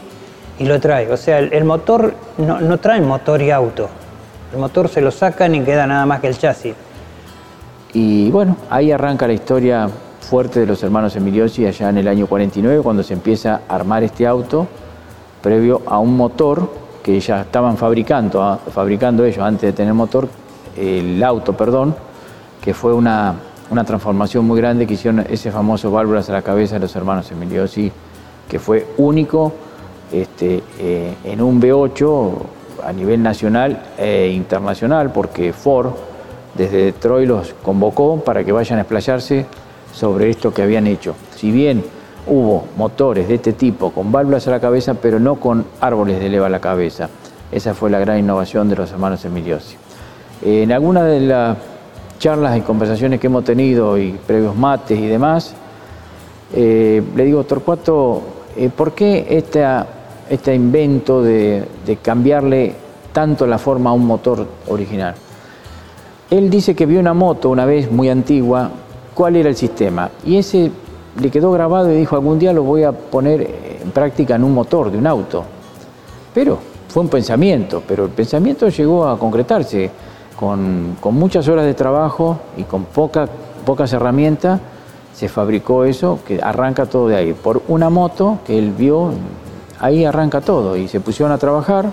y 0.59 0.65
lo 0.65 0.79
trae. 0.79 1.11
O 1.11 1.17
sea, 1.17 1.39
el, 1.39 1.63
motor, 1.65 2.13
no, 2.37 2.61
no 2.61 2.77
traen 2.77 3.07
motor 3.07 3.41
y 3.41 3.49
auto. 3.49 3.89
El 4.53 4.59
motor 4.59 4.87
se 4.87 5.01
lo 5.01 5.09
sacan 5.09 5.55
y 5.55 5.61
queda 5.61 5.87
nada 5.87 6.05
más 6.05 6.21
que 6.21 6.27
el 6.27 6.37
chasis. 6.37 6.75
Y 7.91 8.29
bueno, 8.29 8.55
ahí 8.69 8.91
arranca 8.91 9.25
la 9.25 9.33
historia 9.33 9.89
fuerte 10.19 10.59
de 10.59 10.67
los 10.67 10.83
hermanos 10.83 11.15
Emiliosi 11.15 11.65
allá 11.65 11.89
en 11.89 11.97
el 11.97 12.07
año 12.07 12.27
49, 12.27 12.83
cuando 12.83 13.01
se 13.01 13.13
empieza 13.13 13.61
a 13.67 13.75
armar 13.75 14.03
este 14.03 14.27
auto, 14.27 14.67
previo 15.41 15.81
a 15.87 15.97
un 15.97 16.15
motor 16.15 16.69
que 17.01 17.19
ya 17.19 17.41
estaban 17.41 17.77
fabricando, 17.77 18.43
ah, 18.43 18.59
fabricando 18.71 19.25
ellos 19.25 19.39
antes 19.39 19.63
de 19.63 19.73
tener 19.73 19.95
motor, 19.95 20.29
el 20.77 21.23
auto, 21.23 21.53
perdón, 21.53 21.95
que 22.61 22.73
fue 22.73 22.93
una, 22.93 23.35
transformación 23.83 24.45
muy 24.45 24.59
grande 24.59 24.85
que 24.87 24.93
hicieron 24.93 25.25
ese 25.29 25.51
famoso 25.51 25.91
válvulas 25.91 26.29
a 26.29 26.33
la 26.33 26.41
cabeza 26.41 26.75
de 26.75 26.81
los 26.81 26.95
hermanos 26.95 27.31
Emiliosi, 27.31 27.91
que 28.47 28.59
fue 28.59 28.87
único 28.97 29.53
este, 30.11 30.63
eh, 30.79 31.15
en 31.23 31.41
un 31.41 31.61
V8 31.61 32.33
a 32.85 32.93
nivel 32.93 33.23
nacional 33.23 33.81
e 33.97 34.29
internacional, 34.33 35.11
porque 35.11 35.51
Ford 35.53 35.93
desde 36.55 36.85
Detroit 36.85 37.27
los 37.27 37.53
convocó 37.63 38.17
para 38.23 38.43
que 38.43 38.51
vayan 38.51 38.79
a 38.79 38.81
explayarse 38.83 39.45
sobre 39.93 40.29
esto 40.29 40.53
que 40.53 40.61
habían 40.61 40.87
hecho. 40.87 41.15
Si 41.35 41.51
bien 41.51 41.83
hubo 42.27 42.65
motores 42.77 43.27
de 43.27 43.35
este 43.35 43.53
tipo 43.53 43.91
con 43.91 44.11
válvulas 44.11 44.47
a 44.47 44.51
la 44.51 44.59
cabeza, 44.59 44.93
pero 44.95 45.19
no 45.19 45.35
con 45.35 45.65
árboles 45.81 46.19
de 46.19 46.29
leva 46.29 46.47
a 46.47 46.49
la 46.49 46.59
cabeza. 46.59 47.09
Esa 47.51 47.73
fue 47.73 47.89
la 47.89 47.99
gran 47.99 48.19
innovación 48.19 48.69
de 48.69 48.75
los 48.75 48.91
hermanos 48.91 49.23
Emiliosi. 49.25 49.75
En 50.43 50.71
algunas 50.71 51.05
de 51.05 51.19
las 51.21 51.57
charlas 52.19 52.57
y 52.57 52.61
conversaciones 52.61 53.19
que 53.19 53.27
hemos 53.27 53.43
tenido 53.43 53.97
y 53.97 54.11
previos 54.11 54.55
mates 54.55 54.99
y 54.99 55.07
demás, 55.07 55.53
eh, 56.53 57.01
le 57.15 57.25
digo, 57.25 57.43
Torcuato, 57.43 58.21
eh, 58.55 58.69
¿por 58.69 58.93
qué 58.93 59.25
este 60.29 60.55
invento 60.55 61.21
de 61.21 61.67
cambiarle 62.01 62.73
tanto 63.11 63.45
la 63.47 63.57
forma 63.57 63.89
a 63.89 63.93
un 63.93 64.05
motor 64.05 64.47
original? 64.67 65.15
Él 66.29 66.49
dice 66.49 66.75
que 66.75 66.85
vio 66.85 66.99
una 66.99 67.13
moto 67.13 67.49
una 67.49 67.65
vez 67.65 67.91
muy 67.91 68.09
antigua, 68.09 68.69
cuál 69.13 69.35
era 69.35 69.49
el 69.49 69.55
sistema. 69.55 70.09
Y 70.25 70.37
ese 70.37 70.71
le 71.19 71.29
quedó 71.29 71.51
grabado 71.51 71.91
y 71.91 71.97
dijo, 71.97 72.15
algún 72.15 72.39
día 72.39 72.51
lo 72.51 72.63
voy 72.63 72.83
a 72.83 72.91
poner 72.91 73.79
en 73.83 73.91
práctica 73.91 74.35
en 74.35 74.43
un 74.43 74.53
motor 74.53 74.91
de 74.91 74.97
un 74.97 75.07
auto. 75.07 75.43
Pero 76.33 76.59
fue 76.87 77.03
un 77.03 77.09
pensamiento, 77.09 77.83
pero 77.87 78.05
el 78.05 78.11
pensamiento 78.11 78.67
llegó 78.69 79.07
a 79.07 79.17
concretarse 79.17 79.89
con, 80.35 80.97
muchas 81.11 81.47
horas 81.47 81.65
de 81.65 81.73
trabajo 81.73 82.39
y 82.57 82.63
con 82.63 82.85
pocas 82.85 83.93
herramientas. 83.93 84.59
Se 85.13 85.29
fabricó 85.29 85.85
eso, 85.85 86.19
que 86.27 86.41
arranca 86.41 86.85
todo 86.85 87.07
de 87.07 87.15
ahí. 87.15 87.33
Por 87.33 87.61
una 87.67 87.89
moto 87.89 88.39
que 88.45 88.57
él 88.57 88.71
vio, 88.71 89.11
ahí 89.79 90.03
arranca 90.03 90.41
todo. 90.41 90.75
Y 90.75 90.87
se 90.87 90.99
pusieron 90.99 91.31
a 91.31 91.37
trabajar 91.37 91.89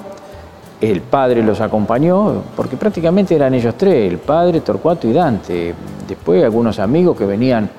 el 0.83 1.01
padre 1.01 1.45
los 1.45 1.61
acompañó, 1.61 2.43
porque 2.57 2.77
prácticamente 2.77 3.37
eran 3.37 3.55
ellos 3.55 3.77
tres, 3.79 4.11
el 4.11 4.19
padre, 4.19 4.61
Torcuato 4.61 5.07
y 5.07 5.13
Dante. 5.13 5.75
Después 6.09 6.43
algunos 6.43 6.81
amigos 6.81 7.17
que 7.17 7.25
venían 7.25 7.71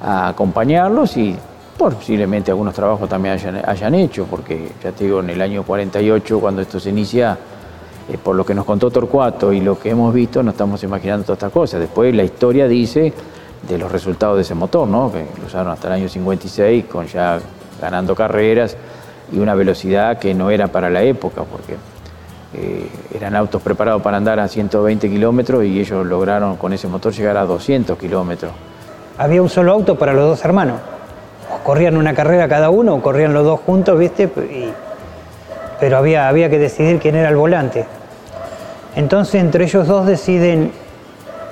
a 0.00 0.28
acompañarlos 0.28 1.16
y 1.16 1.36
posiblemente 1.76 2.52
algunos 2.52 2.72
trabajos 2.72 3.08
también 3.08 3.36
hayan, 3.66 3.94
hecho, 3.96 4.26
porque 4.30 4.70
ya 4.82 4.92
te 4.92 5.04
digo, 5.04 5.20
en 5.20 5.30
el 5.30 5.40
año 5.40 5.64
48, 5.64 6.38
cuando 6.38 6.62
esto 6.62 6.78
se 6.78 6.90
inicia, 6.90 7.36
eh, 8.08 8.18
por 8.22 8.36
lo 8.36 8.44
que 8.44 8.54
nos 8.54 8.64
contó 8.64 8.90
Torcuato 8.90 9.52
y 9.52 9.60
lo 9.60 9.78
que 9.78 9.90
hemos 9.90 10.14
visto, 10.14 10.42
nos 10.42 10.54
estamos 10.54 10.82
imaginando 10.82 11.24
todas 11.24 11.38
estas 11.38 11.52
cosas. 11.52 11.80
Después 11.80 12.14
la 12.14 12.22
historia 12.22 12.68
dice 12.68 13.12
de 13.68 13.78
los 13.78 13.90
resultados 13.90 14.36
de 14.36 14.42
ese 14.42 14.54
motor, 14.54 14.86
¿no? 14.86 15.10
que 15.12 15.26
lo 15.40 15.46
usaron 15.46 15.72
hasta 15.72 15.88
el 15.88 15.94
año 15.94 16.08
56, 16.08 16.84
con 16.84 17.06
ya 17.06 17.38
ganando 17.80 18.14
carreras 18.14 18.76
y 19.32 19.38
una 19.38 19.54
velocidad 19.54 20.18
que 20.18 20.34
no 20.34 20.50
era 20.50 20.68
para 20.68 20.88
la 20.88 21.02
época, 21.02 21.42
porque 21.42 21.76
eh, 22.54 22.88
eran 23.14 23.34
autos 23.34 23.60
preparados 23.60 24.02
para 24.02 24.16
andar 24.16 24.38
a 24.38 24.46
120 24.46 25.10
kilómetros 25.10 25.64
y 25.64 25.80
ellos 25.80 26.06
lograron 26.06 26.56
con 26.56 26.72
ese 26.72 26.86
motor 26.86 27.12
llegar 27.12 27.36
a 27.36 27.44
200 27.44 27.98
kilómetros. 27.98 28.52
Había 29.18 29.42
un 29.42 29.48
solo 29.48 29.72
auto 29.72 29.98
para 29.98 30.12
los 30.12 30.28
dos 30.28 30.44
hermanos. 30.44 30.78
Corrían 31.64 31.96
una 31.96 32.14
carrera 32.14 32.48
cada 32.48 32.70
uno 32.70 32.94
o 32.94 33.02
corrían 33.02 33.34
los 33.34 33.44
dos 33.44 33.60
juntos, 33.60 33.98
¿viste? 33.98 34.30
Pero 35.80 35.98
había, 35.98 36.28
había 36.28 36.50
que 36.50 36.58
decidir 36.58 36.98
quién 36.98 37.16
era 37.16 37.28
el 37.28 37.36
volante. 37.36 37.84
Entonces 38.94 39.40
entre 39.40 39.64
ellos 39.64 39.86
dos 39.86 40.06
deciden 40.06 40.72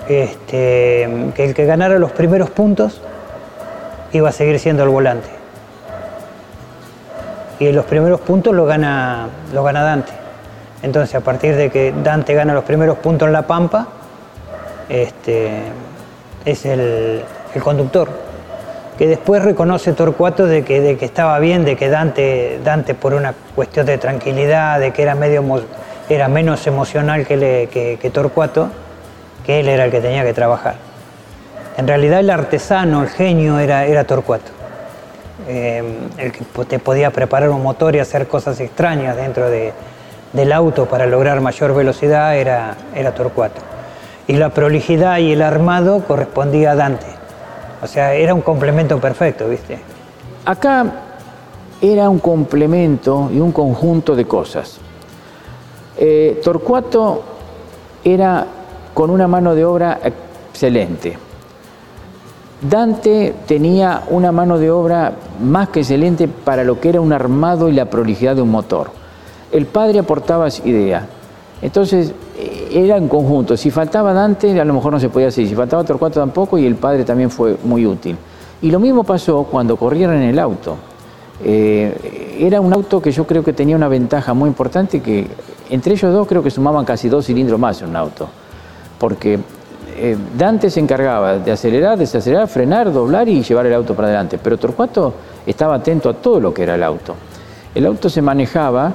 este, 0.09 1.33
que 1.35 1.45
el 1.45 1.55
que 1.55 1.65
ganara 1.67 1.99
los 1.99 2.13
primeros 2.13 2.51
puntos 2.51 3.01
iba 4.13 4.29
a 4.29 4.33
seguir 4.33 4.59
siendo 4.59 4.83
el 4.83 4.89
volante. 4.89 5.29
Y 7.59 7.71
los 7.73 7.85
primeros 7.85 8.21
puntos 8.21 8.55
lo 8.55 8.65
gana, 8.65 9.29
lo 9.53 9.63
gana 9.63 9.83
Dante. 9.83 10.13
Entonces 10.83 11.15
a 11.15 11.21
partir 11.21 11.57
de 11.57 11.71
que 11.71 11.95
Dante 12.03 12.35
gana 12.35 12.53
los 12.53 12.65
primeros 12.65 12.99
puntos 12.99 13.27
en 13.27 13.33
La 13.33 13.43
Pampa, 13.43 13.89
este, 14.89 15.63
es 16.45 16.67
el, 16.67 17.23
conductor. 17.63 18.09
Que 18.99 19.09
después 19.09 19.43
reconoce 19.43 19.93
Torcuato 19.93 20.47
de 20.47 20.65
que, 20.65 20.81
de 20.81 20.99
estaba 21.01 21.39
bien, 21.39 21.65
de 21.65 21.77
que 21.77 21.89
Dante, 21.89 22.61
Dante 22.63 22.95
por 22.95 23.15
una 23.15 23.35
cuestión 23.55 23.87
de 23.87 23.99
tranquilidad, 23.99 24.79
de 24.79 24.93
que 24.93 25.03
era, 25.03 25.15
medio, 25.15 25.43
era 26.09 26.29
menos 26.29 26.67
emocional 26.67 27.27
que, 27.27 27.99
que 28.01 28.11
Torcuato, 28.11 28.69
que 29.45 29.61
él 29.61 29.69
era 29.69 29.87
el 29.87 29.91
que 29.91 30.01
tenía 30.01 30.25
que 30.25 30.33
trabajar. 30.33 30.77
En 31.77 31.89
realidad 31.89 32.21
el 32.21 32.31
artesano, 32.31 33.03
el 33.03 33.09
genio 33.09 33.59
era, 33.59 33.85
era 33.85 34.05
Torcuato. 34.05 34.53
Eh, 35.49 35.83
el 36.17 36.33
que 36.33 36.45
te 36.65 36.79
podía 36.79 37.11
preparar 37.11 37.51
un 37.51 37.63
motor 37.63 37.97
y 37.97 37.99
hacer 37.99 38.29
cosas 38.29 38.61
extrañas 38.61 39.17
dentro 39.17 39.51
del 39.51 40.53
auto 40.53 40.87
para 40.87 41.07
lograr 41.07 41.41
mayor 41.41 41.75
velocidad 41.75 42.37
era, 42.37 42.77
era 42.95 43.13
Torcuato. 43.13 43.61
Y 44.27 44.35
la 44.35 44.51
prolijidad 44.51 45.19
y 45.19 45.33
el 45.33 45.43
armado 45.43 46.05
correspondía 46.05 46.71
a 46.71 46.75
Dante. 46.77 47.07
O 47.85 47.87
sea, 47.87 48.15
era 48.15 48.33
un 48.33 48.41
complemento 48.41 48.99
perfecto, 48.99 49.47
¿viste? 49.47 49.79
Acá 50.47 50.87
era 51.83 52.09
un 52.09 52.19
complemento 52.19 53.29
y 53.31 53.39
un 53.39 53.53
conjunto 53.53 54.17
de 54.17 54.25
cosas. 54.25 54.79
Eh, 55.99 56.41
Torcuato 56.43 57.23
era 58.03 58.47
con 58.95 59.11
una 59.11 59.29
mano 59.29 59.55
de 59.55 59.67
obra 59.67 60.01
excelente. 60.03 61.19
Dante 62.63 63.35
tenía 63.47 64.05
una 64.09 64.33
mano 64.33 64.59
de 64.59 64.71
obra 64.71 65.13
más 65.43 65.69
que 65.69 65.81
excelente 65.81 66.27
para 66.27 66.65
lo 66.65 66.81
que 66.81 66.89
era 66.89 67.03
un 67.03 67.13
armado 67.13 67.69
y 67.69 67.73
la 67.73 67.85
prolijidad 67.85 68.35
de 68.35 68.41
un 68.41 68.51
motor. 68.51 68.93
El 69.53 69.67
padre 69.67 69.99
aportaba 69.99 70.49
idea. 70.65 71.07
Entonces 71.61 72.15
era 72.77 72.97
en 72.97 73.09
conjunto. 73.09 73.57
Si 73.57 73.71
faltaba 73.71 74.13
Dante, 74.13 74.61
a 74.61 74.65
lo 74.65 74.75
mejor 74.75 74.93
no 74.93 75.01
se 75.01 75.09
podía 75.09 75.29
hacer. 75.29 75.47
Si 75.47 75.55
faltaba 75.55 75.85
Torcuato 75.85 76.21
tampoco, 76.21 76.59
y 76.59 76.67
el 76.67 76.75
padre 76.75 77.05
también 77.05 77.31
fue 77.31 77.57
muy 77.65 77.87
útil. 77.87 78.17
Y 78.63 78.71
lo 78.71 78.81
mismo 78.81 79.05
pasó 79.05 79.45
cuando 79.45 79.77
corrieron 79.77 80.17
en 80.17 80.29
el 80.29 80.39
auto. 80.39 80.77
Eh, 81.43 82.37
era 82.41 82.61
un 82.61 82.73
auto 82.73 83.01
que 83.01 83.13
yo 83.13 83.27
creo 83.27 83.43
que 83.45 83.53
tenía 83.53 83.77
una 83.77 83.89
ventaja 83.89 84.35
muy 84.35 84.49
importante, 84.49 85.01
que 85.01 85.27
entre 85.71 85.95
ellos 85.95 86.13
dos 86.13 86.27
creo 86.27 86.43
que 86.43 86.51
sumaban 86.51 86.85
casi 86.85 87.09
dos 87.09 87.27
cilindros 87.27 87.59
más 87.59 87.81
en 87.83 87.89
un 87.89 87.97
auto 87.97 88.29
porque 89.05 89.39
eh, 89.99 90.17
Dante 90.37 90.71
se 90.71 90.81
encargaba 90.81 91.39
de 91.39 91.53
acelerar, 91.53 91.99
desacelerar, 91.99 92.49
frenar, 92.49 92.93
doblar 92.93 93.29
y 93.29 93.43
llevar 93.43 93.67
el 93.67 93.75
auto 93.75 93.95
para 93.95 94.09
adelante, 94.09 94.39
pero 94.43 94.57
Torcuato 94.57 95.13
estaba 95.47 95.75
atento 95.75 96.09
a 96.09 96.15
todo 96.15 96.41
lo 96.41 96.55
que 96.55 96.63
era 96.63 96.75
el 96.75 96.83
auto. 96.83 97.15
El 97.75 97.85
auto 97.85 98.09
se 98.09 98.23
manejaba 98.23 98.93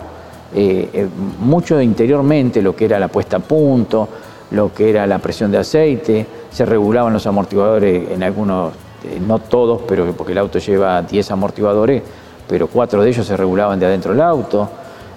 eh, 0.53 0.89
eh, 0.93 1.07
mucho 1.39 1.79
interiormente, 1.81 2.61
lo 2.61 2.75
que 2.75 2.85
era 2.85 2.99
la 2.99 3.07
puesta 3.07 3.37
a 3.37 3.39
punto, 3.39 4.07
lo 4.51 4.73
que 4.73 4.89
era 4.89 5.05
la 5.05 5.19
presión 5.19 5.51
de 5.51 5.59
aceite, 5.59 6.25
se 6.49 6.65
regulaban 6.65 7.13
los 7.13 7.25
amortiguadores 7.27 8.11
en 8.11 8.23
algunos, 8.23 8.73
no 9.27 9.39
todos, 9.39 9.81
pero 9.87 10.11
porque 10.13 10.31
el 10.31 10.39
auto 10.39 10.59
lleva 10.59 11.01
10 11.01 11.31
amortiguadores, 11.31 12.01
pero 12.47 12.67
cuatro 12.67 13.03
de 13.03 13.09
ellos 13.09 13.25
se 13.25 13.37
regulaban 13.37 13.79
de 13.79 13.85
adentro 13.85 14.11
del 14.11 14.21
auto. 14.21 14.67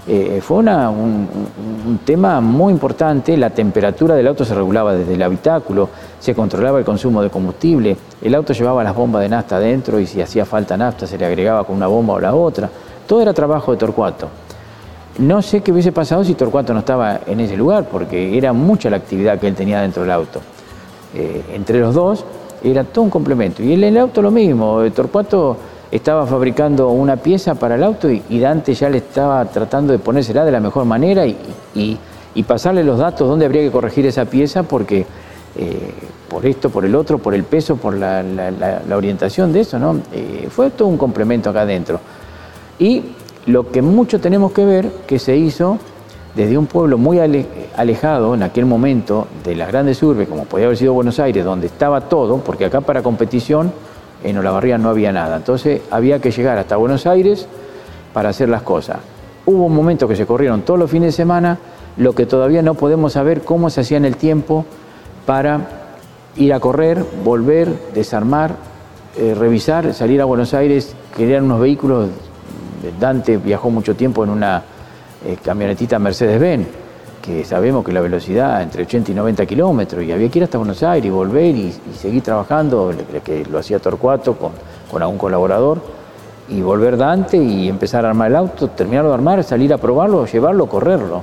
Eh, 0.07 0.41
fue 0.43 0.57
un, 0.57 2.01
tema 2.05 2.41
muy 2.41 2.73
importante, 2.73 3.37
la 3.37 3.51
temperatura 3.51 4.17
del 4.17 4.27
auto 4.27 4.45
se 4.45 4.53
regulaba 4.53 4.95
desde 4.95 5.15
el 5.15 5.23
habitáculo, 5.23 5.89
se 6.19 6.35
controlaba 6.35 6.81
el 6.81 6.85
consumo 6.85 7.23
de 7.23 7.31
combustible, 7.31 7.97
el 8.21 8.35
auto 8.35 8.53
llevaba 8.53 8.83
las 8.83 8.97
bombas 8.97 9.23
de 9.23 9.29
nafta 9.29 9.57
adentro 9.57 10.01
y 10.01 10.07
si 10.07 10.21
hacía 10.21 10.45
falta 10.45 10.77
nafta 10.77 11.07
se 11.07 11.17
le 11.17 11.25
agregaba 11.25 11.63
con 11.63 11.77
una 11.77 11.87
bomba 11.87 12.15
o 12.15 12.21
la 12.21 12.35
otra, 12.35 12.69
todo 13.07 13.23
era 13.23 13.33
trabajo 13.33 13.71
de 13.71 13.79
Torcuato. 13.79 14.29
No 15.19 15.43
sé 15.43 15.61
qué 15.61 15.73
hubiese 15.73 15.93
pasado 15.93 16.25
si 16.25 16.35
Torcuato 16.35 16.73
no 16.73 16.81
estaba 16.81 17.21
en 17.27 17.41
ese 17.41 17.57
lugar, 17.57 17.87
porque 17.91 18.37
era 18.37 18.53
mucha 18.53 18.89
la 18.89 18.97
actividad 18.97 19.39
que 19.39 19.49
él 19.49 19.55
tenía 19.55 19.81
dentro 19.83 20.03
del 20.03 20.11
auto. 20.11 20.41
Eh, 21.15 21.43
entre 21.55 21.81
los 21.81 21.95
dos 21.95 22.25
era 22.65 22.85
todo 22.85 23.05
un 23.05 23.11
complemento. 23.11 23.63
Y 23.63 23.75
en 23.75 23.85
el 23.85 23.99
auto 23.99 24.23
lo 24.23 24.31
mismo, 24.31 24.81
Torcuato 24.95 25.57
estaba 25.91 26.27
fabricando 26.27 26.89
una 26.89 27.17
pieza 27.17 27.55
para 27.55 27.75
el 27.75 27.83
auto 27.83 28.09
y, 28.11 28.39
Dante 28.41 28.73
ya 28.73 28.89
le 28.89 28.99
estaba 28.99 29.45
tratando 29.45 29.93
de 29.93 29.99
ponérsela 29.99 30.45
de 30.45 30.51
la 30.51 30.61
mejor 30.61 30.87
manera 30.87 31.27
y, 31.27 31.99
pasarle 32.47 32.83
los 32.83 32.99
datos 32.99 33.29
donde 33.29 33.45
habría 33.45 33.63
que 33.63 33.71
corregir 33.71 34.07
esa 34.07 34.25
pieza 34.25 34.63
porque 34.63 35.05
eh, 35.55 35.93
por 36.31 36.47
esto, 36.47 36.71
por 36.71 36.87
el 36.87 36.95
otro, 36.95 37.19
por 37.19 37.35
el 37.35 37.45
peso, 37.45 37.77
por 37.77 37.95
la, 37.95 38.25
orientación 38.91 39.53
de 39.53 39.61
eso, 39.61 39.79
¿no? 39.79 40.01
Eh, 40.13 40.49
fue 40.51 40.71
todo 40.71 40.89
un 40.89 40.97
complemento 40.97 41.51
acá 41.51 41.61
adentro. 41.61 42.01
Y 42.79 43.03
lo 43.47 43.71
que 43.71 43.83
mucho 43.83 44.21
tenemos 44.21 44.53
que 44.53 44.65
ver 44.65 44.91
que 45.07 45.19
se 45.19 45.37
hizo 45.37 45.79
desde 46.35 46.57
un 46.57 46.67
pueblo 46.67 46.97
muy 46.97 47.19
alejado 47.19 48.35
en 48.35 48.43
aquel 48.43 48.65
momento 48.65 49.27
de 49.45 49.55
las 49.55 49.69
grandes 49.69 50.03
urbes, 50.03 50.29
como 50.29 50.45
podía 50.45 50.67
haber 50.67 50.79
sido 50.79 50.95
Buenos 50.95 51.19
Aires, 51.19 51.45
donde 51.45 51.67
estaba 51.67 52.03
todo, 52.03 52.39
porque 52.39 52.65
acá 52.65 52.81
para 52.81 53.03
competición 53.03 53.73
en 54.25 54.39
Olavarría 54.39 54.79
no 54.79 54.89
había 54.89 55.13
nada. 55.13 55.37
Entonces 55.37 55.83
había 55.91 56.21
que 56.21 56.31
llegar 56.31 56.57
hasta 56.59 56.77
Buenos 56.77 57.07
Aires 57.07 57.47
para 58.13 58.31
hacer 58.31 58.49
las 58.49 58.63
cosas. 58.63 58.99
Hubo 59.45 59.67
un 59.67 59.75
momento 59.75 60.09
que 60.09 60.17
se 60.17 60.25
corrieron 60.25 60.63
todos 60.63 60.79
los 60.79 60.91
fines 60.91 61.09
de 61.09 61.13
semana, 61.13 61.59
lo 61.97 62.15
que 62.15 62.27
todavía 62.27 62.63
no 62.63 62.75
podemos 62.75 63.13
saber 63.13 63.43
cómo 63.43 63.69
se 63.69 63.83
hacía 63.83 63.97
en 63.97 64.05
el 64.05 64.17
tiempo 64.17 64.65
para 65.27 65.61
ir 66.37 66.55
a 66.55 66.61
correr, 66.61 67.05
volver, 67.25 67.69
desarmar, 67.93 68.57
eh, 69.19 69.35
revisar, 69.39 69.93
salir 69.93 70.23
a 70.23 70.25
Buenos 70.25 70.55
Aires, 70.55 70.95
querían 71.17 71.45
unos 71.45 71.61
vehículos. 71.61 72.09
Dante 72.99 73.37
viajó 73.37 73.71
mucho 73.71 73.95
tiempo 73.95 74.25
en 74.25 74.31
una 74.31 74.63
eh, 75.25 75.37
camionetita 75.43 75.99
Mercedes-Benz 75.99 76.67
que 77.23 77.45
sabemos 77.45 77.85
que 77.85 77.93
la 77.93 78.01
velocidad 78.01 78.61
entre 78.63 78.83
80 78.83 79.13
y 79.13 79.15
90 79.15 79.47
kilómetros, 79.47 80.05
y 80.05 80.11
había 80.11 80.29
que 80.29 80.41
ir 80.41 80.45
hasta 80.45 80.59
Buenos 80.59 80.83
Aires 80.83 81.07
y 81.07 81.11
volver 81.11 81.55
y, 81.55 81.73
seguir 81.97 82.21
trabajando, 82.23 82.93
que 83.25 83.47
lo 83.47 83.59
hacía 83.59 83.79
Torcuato 83.79 84.37
con, 84.37 85.01
algún 85.01 85.19
colaborador, 85.19 85.81
y 86.49 86.61
volver 86.61 86.97
Dante 86.97 87.37
y 87.37 87.69
empezar 87.69 88.05
a 88.05 88.09
armar 88.09 88.31
el 88.31 88.37
auto, 88.37 88.69
terminarlo 88.69 89.11
de 89.11 89.15
armar, 89.15 89.45
salir 89.45 89.73
a 89.73 89.79
probarlo, 89.79 90.27
llevarlo, 90.27 90.67
correrlo. 90.67 91.23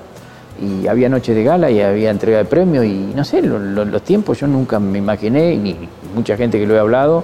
Y 0.61 0.87
había 0.87 1.09
noche 1.09 1.33
de 1.33 1.43
gala 1.43 1.69
y 1.69 1.81
había 1.81 2.09
entrega 2.09 2.37
de 2.37 2.45
premios 2.45 2.85
y 2.85 3.11
no 3.15 3.23
sé, 3.23 3.41
los 3.41 4.01
tiempos 4.01 4.39
yo 4.39 4.47
nunca 4.47 4.79
me 4.79 4.97
imaginé, 4.97 5.55
ni 5.57 5.75
mucha 6.15 6.35
gente 6.35 6.57
que 6.57 6.65
lo 6.65 6.75
he 6.75 6.79
hablado, 6.79 7.23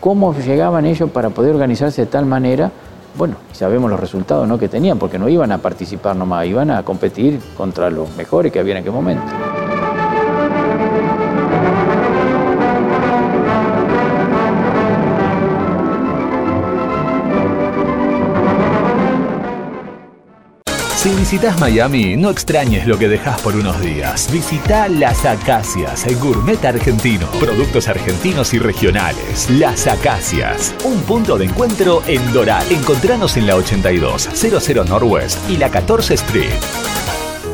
cómo 0.00 0.34
llegaban 0.34 0.86
ellos 0.86 1.10
para 1.10 1.30
poder 1.30 1.54
organizarse 1.54 2.02
de 2.02 2.06
tal 2.06 2.26
manera 2.26 2.70
bueno, 3.16 3.36
sabemos 3.52 3.90
los 3.90 4.00
resultados 4.00 4.46
¿no? 4.46 4.58
que 4.58 4.68
tenían, 4.68 4.98
porque 4.98 5.18
no 5.18 5.28
iban 5.28 5.52
a 5.52 5.58
participar 5.58 6.16
nomás, 6.16 6.46
iban 6.46 6.70
a 6.70 6.82
competir 6.82 7.40
contra 7.56 7.90
los 7.90 8.14
mejores 8.16 8.52
que 8.52 8.58
había 8.58 8.72
en 8.72 8.80
aquel 8.80 8.92
momento. 8.92 9.22
Si 21.00 21.08
visitas 21.14 21.58
Miami, 21.58 22.14
no 22.14 22.28
extrañes 22.28 22.86
lo 22.86 22.98
que 22.98 23.08
dejas 23.08 23.40
por 23.40 23.56
unos 23.56 23.80
días. 23.80 24.30
Visita 24.30 24.86
Las 24.86 25.24
Acacias, 25.24 26.06
el 26.06 26.16
gourmet 26.16 26.62
argentino. 26.62 27.26
Productos 27.40 27.88
argentinos 27.88 28.52
y 28.52 28.58
regionales. 28.58 29.48
Las 29.48 29.86
Acacias, 29.86 30.74
un 30.84 31.00
punto 31.04 31.38
de 31.38 31.46
encuentro 31.46 32.02
en 32.06 32.30
Doral. 32.34 32.70
Encontranos 32.70 33.38
en 33.38 33.46
la 33.46 33.56
82, 33.56 34.28
00 34.34 34.84
Northwest 34.84 35.38
y 35.48 35.56
la 35.56 35.70
14 35.70 36.12
Street. 36.12 36.60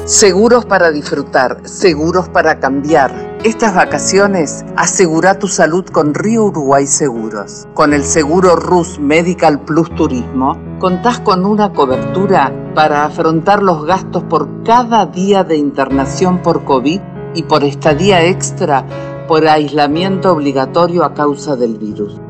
Seguros 0.07 0.65
para 0.65 0.91
disfrutar, 0.91 1.61
seguros 1.69 2.29
para 2.29 2.59
cambiar. 2.59 3.26
Estas 3.47 3.77
vacaciones 3.77 4.65
asegura 4.75 5.39
tu 5.39 5.47
salud 5.47 5.85
con 5.85 6.15
Río 6.15 6.47
Uruguay 6.47 6.85
Seguros. 6.85 7.69
Con 7.75 7.95
el 7.95 8.03
seguro 8.03 8.57
RUS 8.57 8.99
Medical 8.99 9.61
Plus 9.61 9.89
Turismo, 9.95 10.59
contás 10.81 11.21
con 11.21 11.47
una 11.47 11.73
cobertura 11.73 12.53
para 12.75 13.05
afrontar 13.05 13.63
los 13.63 13.87
gastos 13.87 14.25
por 14.25 14.65
cada 14.65 15.07
día 15.07 15.45
de 15.45 15.57
internación 15.59 16.43
por 16.43 16.65
COVID 16.65 17.01
y 17.37 17.45
por 17.45 17.63
estadía 17.63 18.25
extra 18.25 18.85
por 19.29 19.47
aislamiento 19.47 20.33
obligatorio 20.33 21.05
a 21.05 21.15
causa 21.15 21.55
del 21.55 21.79
virus. 21.79 22.21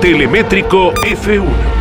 Telemétrico 0.00 0.92
F1. 0.92 1.79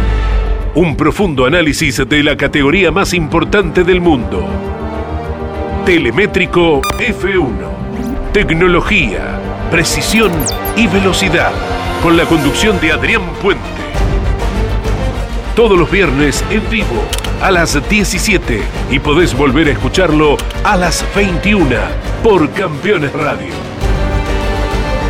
Un 0.75 0.95
profundo 0.95 1.47
análisis 1.47 1.97
de 2.07 2.23
la 2.23 2.37
categoría 2.37 2.91
más 2.91 3.15
importante 3.15 3.83
del 3.83 4.01
mundo. 4.01 4.45
Telemétrico 5.83 6.81
F1. 6.99 8.31
Tecnología, 8.31 9.39
precisión 9.71 10.31
y 10.77 10.85
velocidad. 10.85 11.51
Con 12.03 12.15
la 12.15 12.25
conducción 12.25 12.79
de 12.79 12.91
Adrián 12.91 13.23
Puente. 13.41 13.63
Todos 15.55 15.77
los 15.77 15.89
viernes 15.89 16.45
en 16.51 16.69
vivo 16.69 17.03
a 17.41 17.49
las 17.49 17.89
17 17.89 18.61
y 18.91 18.99
podés 18.99 19.35
volver 19.35 19.69
a 19.69 19.71
escucharlo 19.71 20.37
a 20.63 20.77
las 20.77 21.03
21 21.15 21.65
por 22.23 22.47
Campeones 22.51 23.11
Radio. 23.11 23.53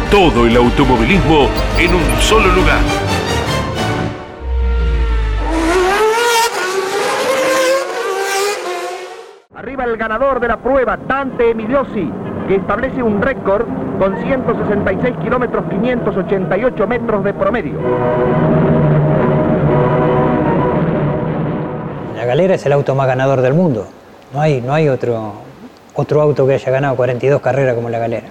Todo 0.10 0.48
el 0.48 0.56
automovilismo 0.56 1.50
en 1.78 1.94
un 1.94 2.22
solo 2.22 2.48
lugar. 2.56 3.09
El 9.80 9.96
ganador 9.96 10.42
de 10.42 10.48
la 10.50 10.58
prueba, 10.58 10.98
Dante 10.98 11.52
Emiliosi, 11.52 12.12
que 12.50 12.56
establece 12.56 13.02
un 13.02 13.22
récord 13.22 13.66
con 13.98 14.18
166 14.22 15.18
kilómetros 15.24 15.64
588 15.70 16.88
metros 16.88 17.24
de 17.24 17.34
promedio. 17.34 17.80
La 22.18 22.26
galera 22.26 22.56
es 22.56 22.66
el 22.66 22.74
auto 22.74 22.94
más 22.94 23.08
ganador 23.08 23.42
del 23.42 23.54
mundo. 23.54 23.88
No 24.34 24.42
hay, 24.42 24.60
no 24.60 24.74
hay 24.74 24.90
otro, 24.90 25.32
otro 25.96 26.22
auto 26.22 26.46
que 26.46 26.56
haya 26.56 26.72
ganado 26.72 26.98
42 26.98 27.40
carreras 27.42 27.76
como 27.76 27.90
la 27.90 28.00
galera. 28.00 28.28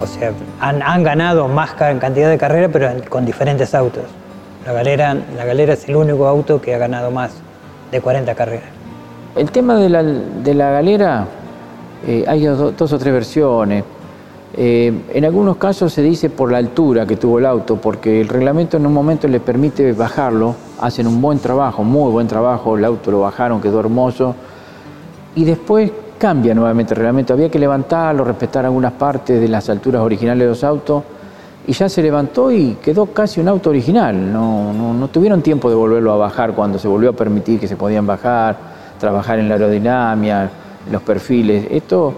O 0.00 0.06
sea, 0.06 0.32
han, 0.60 1.02
ganado 1.02 1.46
más 1.46 1.74
cantidad 1.74 2.30
de 2.30 2.38
carreras, 2.38 2.70
pero 2.72 2.90
con 3.10 3.26
diferentes 3.26 3.74
autos. 3.74 4.04
La 4.64 4.72
galera, 4.72 5.14
la 5.36 5.44
galera 5.44 5.74
es 5.74 5.86
el 5.90 5.96
único 5.96 6.26
auto 6.26 6.58
que 6.60 6.74
ha 6.74 6.78
ganado 6.78 7.10
más 7.10 7.34
de 7.92 8.00
40 8.00 8.34
carreras. 8.34 8.79
El 9.36 9.50
tema 9.52 9.76
de 9.76 9.88
la, 9.88 10.70
galera, 10.70 11.26
eh, 12.06 12.24
hay 12.26 12.44
dos, 12.44 12.92
o 12.92 12.98
tres 12.98 13.12
versiones. 13.12 13.84
Eh, 14.56 14.92
en 15.14 15.24
algunos 15.24 15.56
casos 15.56 15.92
se 15.92 16.02
dice 16.02 16.30
por 16.30 16.50
la 16.50 16.58
altura 16.58 17.06
que 17.06 17.16
tuvo 17.16 17.38
el 17.38 17.46
auto, 17.46 17.76
porque 17.76 18.20
el 18.20 18.28
reglamento 18.28 18.76
en 18.76 18.86
un 18.86 18.92
momento 18.92 19.28
le 19.28 19.38
permite 19.38 19.92
bajarlo, 19.92 20.56
hacen 20.80 21.06
un 21.06 21.20
buen 21.20 21.38
trabajo, 21.38 21.84
muy 21.84 22.10
buen 22.10 22.26
trabajo, 22.26 22.76
el 22.76 22.84
auto 22.84 23.12
lo 23.12 23.20
bajaron, 23.20 23.60
quedó 23.60 23.78
hermoso, 23.78 24.34
y 25.36 25.44
después 25.44 25.92
cambia 26.18 26.52
nuevamente 26.52 26.94
el 26.94 26.98
reglamento. 26.98 27.32
Había 27.32 27.48
que 27.48 27.58
levantarlo, 27.60 28.24
respetar 28.24 28.64
algunas 28.64 28.92
partes 28.92 29.40
de 29.40 29.46
las 29.46 29.70
alturas 29.70 30.02
originales 30.02 30.42
de 30.42 30.48
los 30.48 30.64
autos 30.64 31.04
y 31.66 31.72
ya 31.72 31.88
se 31.88 32.02
levantó 32.02 32.50
y 32.50 32.78
quedó 32.82 33.06
casi 33.06 33.40
un 33.40 33.48
auto 33.48 33.70
original. 33.70 34.32
No, 34.32 34.72
no, 34.72 35.08
tuvieron 35.08 35.40
tiempo 35.40 35.70
de 35.70 35.76
volverlo 35.76 36.12
a 36.12 36.16
bajar 36.16 36.52
cuando 36.52 36.78
se 36.78 36.88
volvió 36.88 37.10
a 37.10 37.12
permitir 37.12 37.60
que 37.60 37.68
se 37.68 37.76
podían 37.76 38.06
bajar, 38.06 38.69
trabajar 39.00 39.38
en 39.40 39.48
la 39.48 39.54
aerodinámica, 39.54 40.50
los 40.90 41.02
perfiles. 41.02 41.66
Esto 41.70 42.14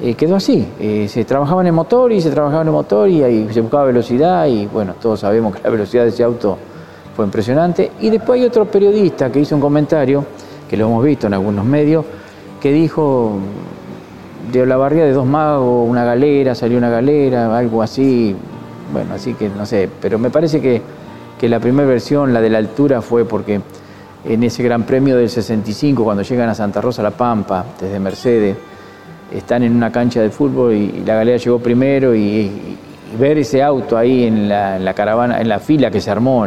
eh, 0.00 0.14
quedó 0.14 0.36
así. 0.36 0.64
Eh, 0.78 1.06
se 1.08 1.24
trabajaba 1.24 1.62
en 1.62 1.68
el 1.68 1.72
motor 1.72 2.12
y 2.12 2.20
se 2.20 2.30
trabajaba 2.30 2.62
en 2.62 2.68
el 2.68 2.72
motor 2.72 3.08
y 3.08 3.22
ahí 3.22 3.48
se 3.50 3.60
buscaba 3.60 3.84
velocidad 3.84 4.46
y 4.46 4.66
bueno, 4.66 4.94
todos 5.00 5.20
sabemos 5.20 5.56
que 5.56 5.62
la 5.62 5.70
velocidad 5.70 6.04
de 6.04 6.10
ese 6.10 6.22
auto 6.22 6.56
fue 7.16 7.24
impresionante. 7.24 7.90
Y 8.00 8.10
después 8.10 8.40
hay 8.40 8.46
otro 8.46 8.66
periodista 8.66 9.32
que 9.32 9.40
hizo 9.40 9.56
un 9.56 9.60
comentario, 9.60 10.24
que 10.70 10.76
lo 10.76 10.86
hemos 10.86 11.02
visto 11.02 11.26
en 11.26 11.34
algunos 11.34 11.64
medios, 11.64 12.04
que 12.60 12.72
dijo 12.72 13.38
de 14.52 14.64
la 14.66 14.76
barriga 14.76 15.04
de 15.04 15.12
dos 15.12 15.26
magos, 15.26 15.88
una 15.88 16.04
galera, 16.04 16.54
salió 16.54 16.78
una 16.78 16.90
galera, 16.90 17.56
algo 17.56 17.82
así. 17.82 18.36
Bueno, 18.92 19.14
así 19.14 19.34
que 19.34 19.48
no 19.48 19.66
sé, 19.66 19.88
pero 20.00 20.18
me 20.18 20.30
parece 20.30 20.60
que, 20.60 20.80
que 21.38 21.48
la 21.48 21.58
primera 21.58 21.88
versión, 21.88 22.32
la 22.32 22.40
de 22.40 22.50
la 22.50 22.58
altura, 22.58 23.02
fue 23.02 23.24
porque 23.24 23.60
en 24.24 24.42
ese 24.42 24.62
Gran 24.62 24.82
Premio 24.82 25.16
del 25.16 25.30
65, 25.30 26.02
cuando 26.02 26.22
llegan 26.22 26.48
a 26.48 26.54
Santa 26.54 26.80
Rosa 26.80 27.02
La 27.02 27.10
Pampa, 27.10 27.64
desde 27.80 28.00
Mercedes, 28.00 28.56
están 29.32 29.62
en 29.62 29.76
una 29.76 29.92
cancha 29.92 30.20
de 30.20 30.30
fútbol 30.30 30.72
y, 30.72 31.02
la 31.04 31.14
galera 31.14 31.38
llegó 31.38 31.58
primero 31.58 32.14
y, 32.14 32.76
ver 33.18 33.38
ese 33.38 33.62
auto 33.62 33.96
ahí 33.96 34.24
en 34.24 34.48
la, 34.48 34.92
caravana, 34.94 35.40
en 35.40 35.48
la 35.48 35.60
fila 35.60 35.90
que 35.90 35.98
se 36.00 36.10
armó, 36.10 36.46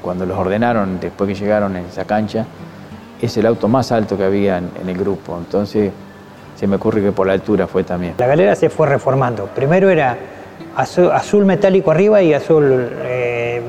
cuando 0.00 0.24
los 0.24 0.38
ordenaron 0.38 0.98
después 0.98 1.28
que 1.28 1.34
llegaron 1.34 1.76
en 1.76 1.84
esa 1.84 2.06
cancha, 2.06 2.46
es 3.20 3.36
el 3.36 3.46
auto 3.46 3.68
más 3.68 3.92
alto 3.92 4.16
que 4.16 4.24
había 4.24 4.56
en, 4.58 4.88
el 4.88 4.96
grupo. 4.96 5.36
Entonces 5.36 5.92
se 6.54 6.66
me 6.66 6.76
ocurre 6.76 7.02
que 7.02 7.12
por 7.12 7.26
la 7.26 7.34
altura 7.34 7.66
fue 7.66 7.84
también. 7.84 8.14
La 8.16 8.26
galera 8.26 8.54
se 8.54 8.70
fue 8.70 8.86
reformando. 8.86 9.46
Primero 9.54 9.90
era 9.90 10.16
azul, 10.76 11.44
metálico 11.44 11.90
arriba 11.90 12.22
y 12.22 12.32
azul 12.32 12.90
eh, 13.02 13.60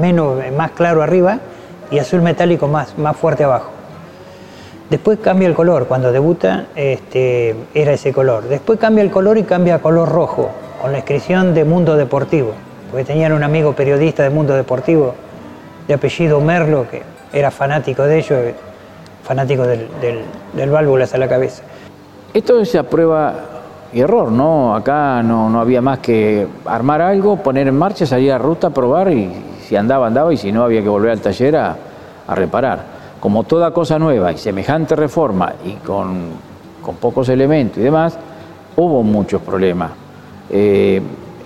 menos, 0.00 0.38
más 0.56 0.72
claro 0.72 1.00
arriba 1.00 1.38
y 1.90 1.98
azul 1.98 2.22
metálico 2.22 2.68
más, 2.68 2.96
más 2.98 3.16
fuerte 3.16 3.44
abajo. 3.44 3.70
Después 4.90 5.18
cambia 5.18 5.48
el 5.48 5.54
color, 5.54 5.86
cuando 5.86 6.12
debuta 6.12 6.66
este, 6.76 7.56
era 7.74 7.92
ese 7.92 8.12
color. 8.12 8.44
Después 8.44 8.78
cambia 8.78 9.02
el 9.02 9.10
color 9.10 9.36
y 9.36 9.42
cambia 9.42 9.76
a 9.76 9.78
color 9.80 10.08
rojo, 10.08 10.50
con 10.80 10.92
la 10.92 10.98
inscripción 10.98 11.54
de 11.54 11.64
Mundo 11.64 11.96
Deportivo. 11.96 12.52
Porque 12.90 13.04
tenían 13.04 13.32
un 13.32 13.42
amigo 13.42 13.72
periodista 13.72 14.22
de 14.22 14.30
Mundo 14.30 14.54
Deportivo, 14.54 15.14
de 15.88 15.94
apellido 15.94 16.40
Merlo, 16.40 16.86
que 16.88 17.02
era 17.32 17.50
fanático 17.50 18.04
de 18.04 18.18
ellos, 18.18 18.38
fanático 19.24 19.66
del, 19.66 19.88
del, 20.54 20.70
válvulas 20.70 21.12
a 21.14 21.18
la 21.18 21.28
cabeza. 21.28 21.64
Esto 22.32 22.60
es 22.60 22.72
a 22.76 22.84
prueba 22.84 23.34
y 23.92 24.00
error, 24.00 24.30
¿no? 24.30 24.76
Acá 24.76 25.20
no, 25.24 25.50
no, 25.50 25.60
había 25.60 25.80
más 25.80 25.98
que 25.98 26.46
armar 26.64 27.00
algo, 27.00 27.36
poner 27.36 27.66
en 27.66 27.76
marcha, 27.76 28.06
salir 28.06 28.30
a 28.30 28.38
ruta, 28.38 28.70
probar 28.70 29.10
y 29.12 29.32
si 29.66 29.76
andaba, 29.76 30.06
andaba 30.06 30.32
y 30.32 30.36
si 30.36 30.52
no 30.52 30.64
había 30.64 30.82
que 30.82 30.88
volver 30.88 31.10
al 31.10 31.20
taller 31.20 31.56
a, 31.56 31.76
reparar. 32.28 32.96
Como 33.20 33.44
toda 33.44 33.70
cosa 33.72 33.98
nueva 33.98 34.32
y 34.32 34.38
semejante 34.38 34.96
reforma 34.96 35.52
y 35.64 35.74
con, 35.74 36.30
con 36.82 36.96
pocos 36.96 37.28
elementos 37.28 37.78
y 37.78 37.82
demás, 37.82 38.18
hubo 38.76 39.02
muchos 39.02 39.42
problemas. 39.42 39.92
Eh, 40.50 41.00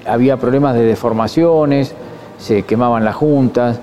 había 0.07 0.37
problemas 0.37 0.75
de 0.75 0.85
deformaciones, 0.85 1.95
se 2.39 2.63
quemaban 2.63 3.05
las 3.05 3.15
juntas, 3.15 3.79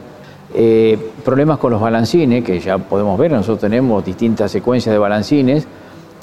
eh, 0.53 0.97
problemas 1.23 1.57
con 1.57 1.71
los 1.71 1.81
balancines, 1.81 2.43
que 2.43 2.59
ya 2.59 2.77
podemos 2.77 3.17
ver, 3.17 3.31
nosotros 3.31 3.59
tenemos 3.59 4.03
distintas 4.03 4.51
secuencias 4.51 4.93
de 4.93 4.99
balancines 4.99 5.67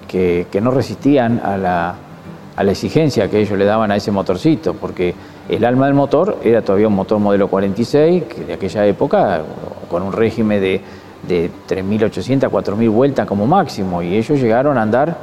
que, 0.08 0.46
no 0.62 0.70
resistían 0.70 1.40
a 1.44 1.56
la, 1.56 2.70
exigencia 2.70 3.28
que 3.28 3.40
ellos 3.40 3.58
le 3.58 3.64
daban 3.64 3.90
a 3.90 3.96
ese 3.96 4.10
motorcito, 4.12 4.74
porque 4.74 5.14
el 5.48 5.64
alma 5.64 5.86
del 5.86 5.94
motor 5.94 6.38
era 6.42 6.62
todavía 6.62 6.88
un 6.88 6.94
motor 6.94 7.18
modelo 7.18 7.48
46, 7.48 8.24
que 8.24 8.44
de 8.44 8.52
aquella 8.54 8.86
época, 8.86 9.42
con 9.90 10.02
un 10.02 10.12
régimen 10.12 10.60
de, 10.60 10.80
de 11.28 11.50
3.800 11.68 12.44
a 12.44 12.50
4.000 12.50 12.90
vueltas 12.90 13.26
como 13.26 13.46
máximo, 13.46 14.02
y 14.02 14.16
ellos 14.16 14.40
llegaron 14.40 14.78
a 14.78 14.82
andar 14.82 15.16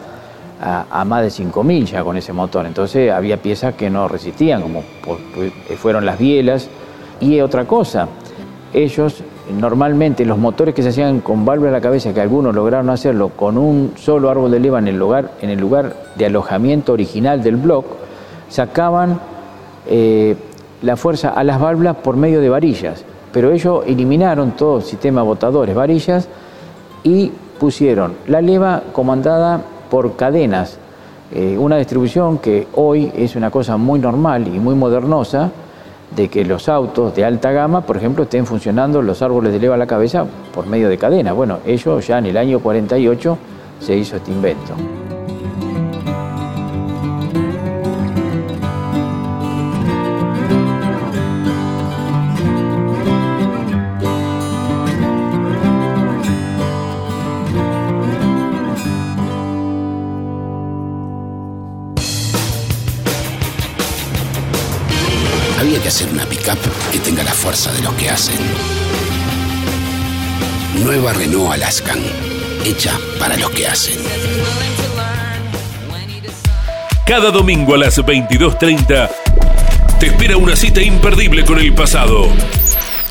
a, 0.61 1.03
más 1.05 1.23
de 1.23 1.43
5.000 1.43 1.85
ya 1.85 2.03
con 2.03 2.17
ese 2.17 2.33
motor. 2.33 2.65
Entonces 2.65 3.11
había 3.11 3.37
piezas 3.37 3.73
que 3.73 3.89
no 3.89 4.07
resistían, 4.07 4.61
como 4.61 4.83
fueron 5.77 6.05
las 6.05 6.19
bielas. 6.19 6.69
Y 7.19 7.39
otra 7.41 7.65
cosa, 7.65 8.07
ellos 8.73 9.23
normalmente 9.59 10.23
los 10.23 10.37
motores 10.37 10.75
que 10.75 10.83
se 10.83 10.89
hacían 10.89 11.21
con 11.21 11.45
válvula 11.45 11.69
a 11.69 11.73
la 11.73 11.81
cabeza, 11.81 12.13
que 12.13 12.21
algunos 12.21 12.53
lograron 12.53 12.89
hacerlo 12.89 13.29
con 13.29 13.57
un 13.57 13.93
solo 13.95 14.29
árbol 14.29 14.51
de 14.51 14.59
leva 14.59 14.79
en 14.79 14.87
el 14.87 14.97
lugar, 14.97 15.31
en 15.41 15.49
el 15.49 15.59
lugar 15.59 15.95
de 16.15 16.27
alojamiento 16.27 16.93
original 16.93 17.41
del 17.41 17.55
block, 17.55 17.85
sacaban 18.49 19.19
eh, 19.87 20.35
la 20.81 20.95
fuerza 20.95 21.29
a 21.29 21.43
las 21.43 21.59
válvulas 21.59 21.97
por 21.97 22.17
medio 22.17 22.41
de 22.41 22.49
varillas. 22.49 23.03
Pero 23.31 23.51
ellos 23.51 23.83
eliminaron 23.87 24.51
todo 24.51 24.77
el 24.77 24.83
sistema 24.83 25.21
botadores, 25.21 25.73
varillas, 25.75 26.27
y 27.03 27.31
pusieron 27.59 28.13
la 28.27 28.41
leva 28.41 28.83
comandada 28.91 29.61
por 29.89 30.15
cadenas, 30.15 30.77
eh, 31.31 31.57
una 31.57 31.77
distribución 31.77 32.39
que 32.39 32.67
hoy 32.73 33.11
es 33.15 33.35
una 33.35 33.51
cosa 33.51 33.77
muy 33.77 33.99
normal 33.99 34.47
y 34.47 34.59
muy 34.59 34.75
modernosa, 34.75 35.51
de 36.15 36.27
que 36.27 36.43
los 36.43 36.67
autos 36.67 37.15
de 37.15 37.23
alta 37.23 37.51
gama, 37.51 37.81
por 37.81 37.97
ejemplo, 37.97 38.23
estén 38.23 38.45
funcionando 38.45 39.01
los 39.01 39.21
árboles 39.21 39.53
de 39.53 39.59
leva 39.59 39.75
a 39.75 39.77
la 39.77 39.87
cabeza 39.87 40.25
por 40.53 40.67
medio 40.67 40.89
de 40.89 40.97
cadena. 40.97 41.31
Bueno, 41.31 41.59
ellos 41.65 42.05
ya 42.05 42.17
en 42.17 42.25
el 42.25 42.37
año 42.37 42.59
48 42.59 43.37
se 43.79 43.95
hizo 43.95 44.17
este 44.17 44.31
invento. 44.31 45.00
Hacer 65.91 66.09
una 66.09 66.25
pickup 66.25 66.57
que 66.93 66.99
tenga 66.99 67.21
la 67.21 67.33
fuerza 67.33 67.69
de 67.73 67.81
los 67.81 67.93
que 67.95 68.09
hacen. 68.09 68.37
Nueva 70.85 71.11
Renault 71.11 71.51
Alaskan, 71.51 71.99
hecha 72.63 72.97
para 73.19 73.35
los 73.35 73.49
que 73.49 73.67
hacen. 73.67 73.99
Cada 77.05 77.29
domingo 77.29 77.75
a 77.75 77.79
las 77.79 77.99
22.30 77.99 79.09
te 79.99 80.05
espera 80.05 80.37
una 80.37 80.55
cita 80.55 80.81
imperdible 80.81 81.43
con 81.43 81.59
el 81.59 81.73
pasado. 81.73 82.29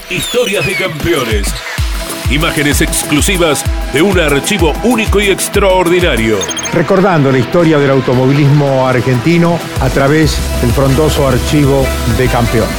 Historias 0.09 0.65
de 0.65 0.73
campeones. 0.73 1.53
Imágenes 2.31 2.81
exclusivas 2.81 3.65
de 3.93 4.03
un 4.03 4.17
archivo 4.21 4.73
único 4.85 5.21
y 5.21 5.31
extraordinario. 5.31 6.39
Recordando 6.73 7.33
la 7.33 7.39
historia 7.39 7.77
del 7.77 7.91
automovilismo 7.91 8.87
argentino 8.87 9.59
a 9.81 9.89
través 9.89 10.39
del 10.63 10.71
frondoso 10.71 11.27
archivo 11.27 11.85
de 12.17 12.29
campeones. 12.29 12.71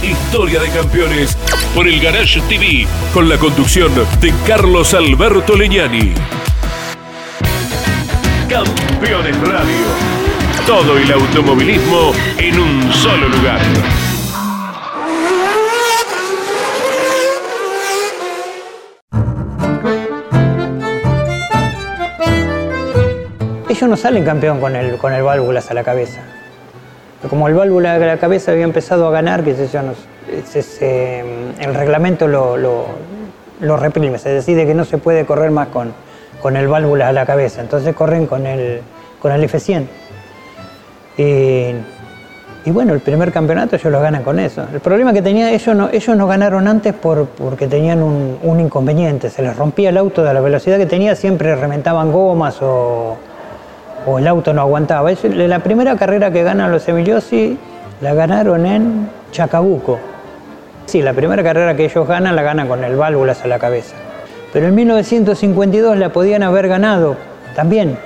Historia 0.00 0.60
de 0.60 0.68
campeones 0.68 1.36
por 1.74 1.88
el 1.88 2.00
Garage 2.00 2.40
TV 2.42 2.86
con 3.12 3.28
la 3.28 3.38
conducción 3.38 3.92
de 4.20 4.32
Carlos 4.46 4.94
Alberto 4.94 5.56
Leñani. 5.56 6.14
Campeones 8.48 9.40
Radio. 9.40 9.86
Todo 10.64 10.96
el 10.96 11.10
automovilismo 11.10 12.12
en 12.38 12.60
un 12.60 12.92
solo 12.92 13.28
lugar. 13.28 13.60
Ellos 23.82 23.90
no 23.90 23.96
salen 23.96 24.24
campeón 24.24 24.60
con 24.60 24.76
el, 24.76 24.96
con 24.96 25.12
el 25.12 25.24
válvulas 25.24 25.68
a 25.72 25.74
la 25.74 25.82
cabeza. 25.82 26.20
Como 27.28 27.48
el 27.48 27.54
válvula 27.54 27.94
a 27.94 27.98
la 27.98 28.16
cabeza 28.16 28.52
había 28.52 28.62
empezado 28.62 29.08
a 29.08 29.10
ganar, 29.10 29.42
que 29.42 29.56
se- 30.62 31.24
el 31.58 31.74
reglamento 31.74 32.28
lo, 32.28 32.56
lo- 32.56 32.86
lo 33.60 33.76
reprime, 33.76 34.18
se 34.20 34.28
decide 34.28 34.66
que 34.66 34.74
no 34.74 34.84
se 34.84 34.98
puede 34.98 35.26
correr 35.26 35.50
más 35.50 35.66
con, 35.66 35.92
con 36.40 36.56
el 36.56 36.68
válvula 36.68 37.08
a 37.08 37.12
la 37.12 37.26
cabeza, 37.26 37.60
entonces 37.60 37.92
corren 37.96 38.26
con 38.28 38.46
el, 38.46 38.82
con 39.20 39.32
el 39.32 39.42
F100. 39.50 39.82
Y, 41.18 41.74
y 42.64 42.70
bueno, 42.70 42.92
el 42.94 43.00
primer 43.00 43.32
campeonato 43.32 43.74
ellos 43.74 43.90
lo 43.90 44.00
ganan 44.00 44.22
con 44.22 44.38
eso. 44.38 44.64
El 44.72 44.78
problema 44.78 45.12
que 45.12 45.22
tenía, 45.22 45.50
ellos 45.50 45.74
no, 45.74 45.88
ellos 45.90 46.16
no 46.16 46.28
ganaron 46.28 46.68
antes 46.68 46.94
por, 46.94 47.26
porque 47.26 47.66
tenían 47.66 48.00
un, 48.00 48.38
un 48.44 48.60
inconveniente, 48.60 49.28
se 49.28 49.42
les 49.42 49.56
rompía 49.56 49.88
el 49.88 49.96
auto 49.96 50.22
de 50.22 50.32
la 50.32 50.40
velocidad 50.40 50.78
que 50.78 50.86
tenía, 50.86 51.16
siempre 51.16 51.56
reventaban 51.56 52.12
gomas 52.12 52.58
o, 52.62 53.16
o 54.06 54.18
el 54.18 54.26
auto 54.26 54.52
no 54.52 54.62
aguantaba. 54.62 55.10
La 55.22 55.58
primera 55.60 55.96
carrera 55.96 56.30
que 56.30 56.42
ganan 56.42 56.70
los 56.70 56.86
Emiliosi 56.88 57.58
la 58.00 58.14
ganaron 58.14 58.66
en 58.66 59.08
Chacabuco. 59.30 59.98
Sí, 60.86 61.02
la 61.02 61.12
primera 61.12 61.42
carrera 61.42 61.76
que 61.76 61.84
ellos 61.84 62.06
ganan 62.06 62.34
la 62.34 62.42
ganan 62.42 62.68
con 62.68 62.82
el 62.84 62.96
válvulas 62.96 63.44
a 63.44 63.48
la 63.48 63.58
cabeza. 63.58 63.94
Pero 64.52 64.66
en 64.66 64.74
1952 64.74 65.96
la 65.96 66.10
podían 66.10 66.42
haber 66.42 66.68
ganado 66.68 67.16
también. 67.54 67.96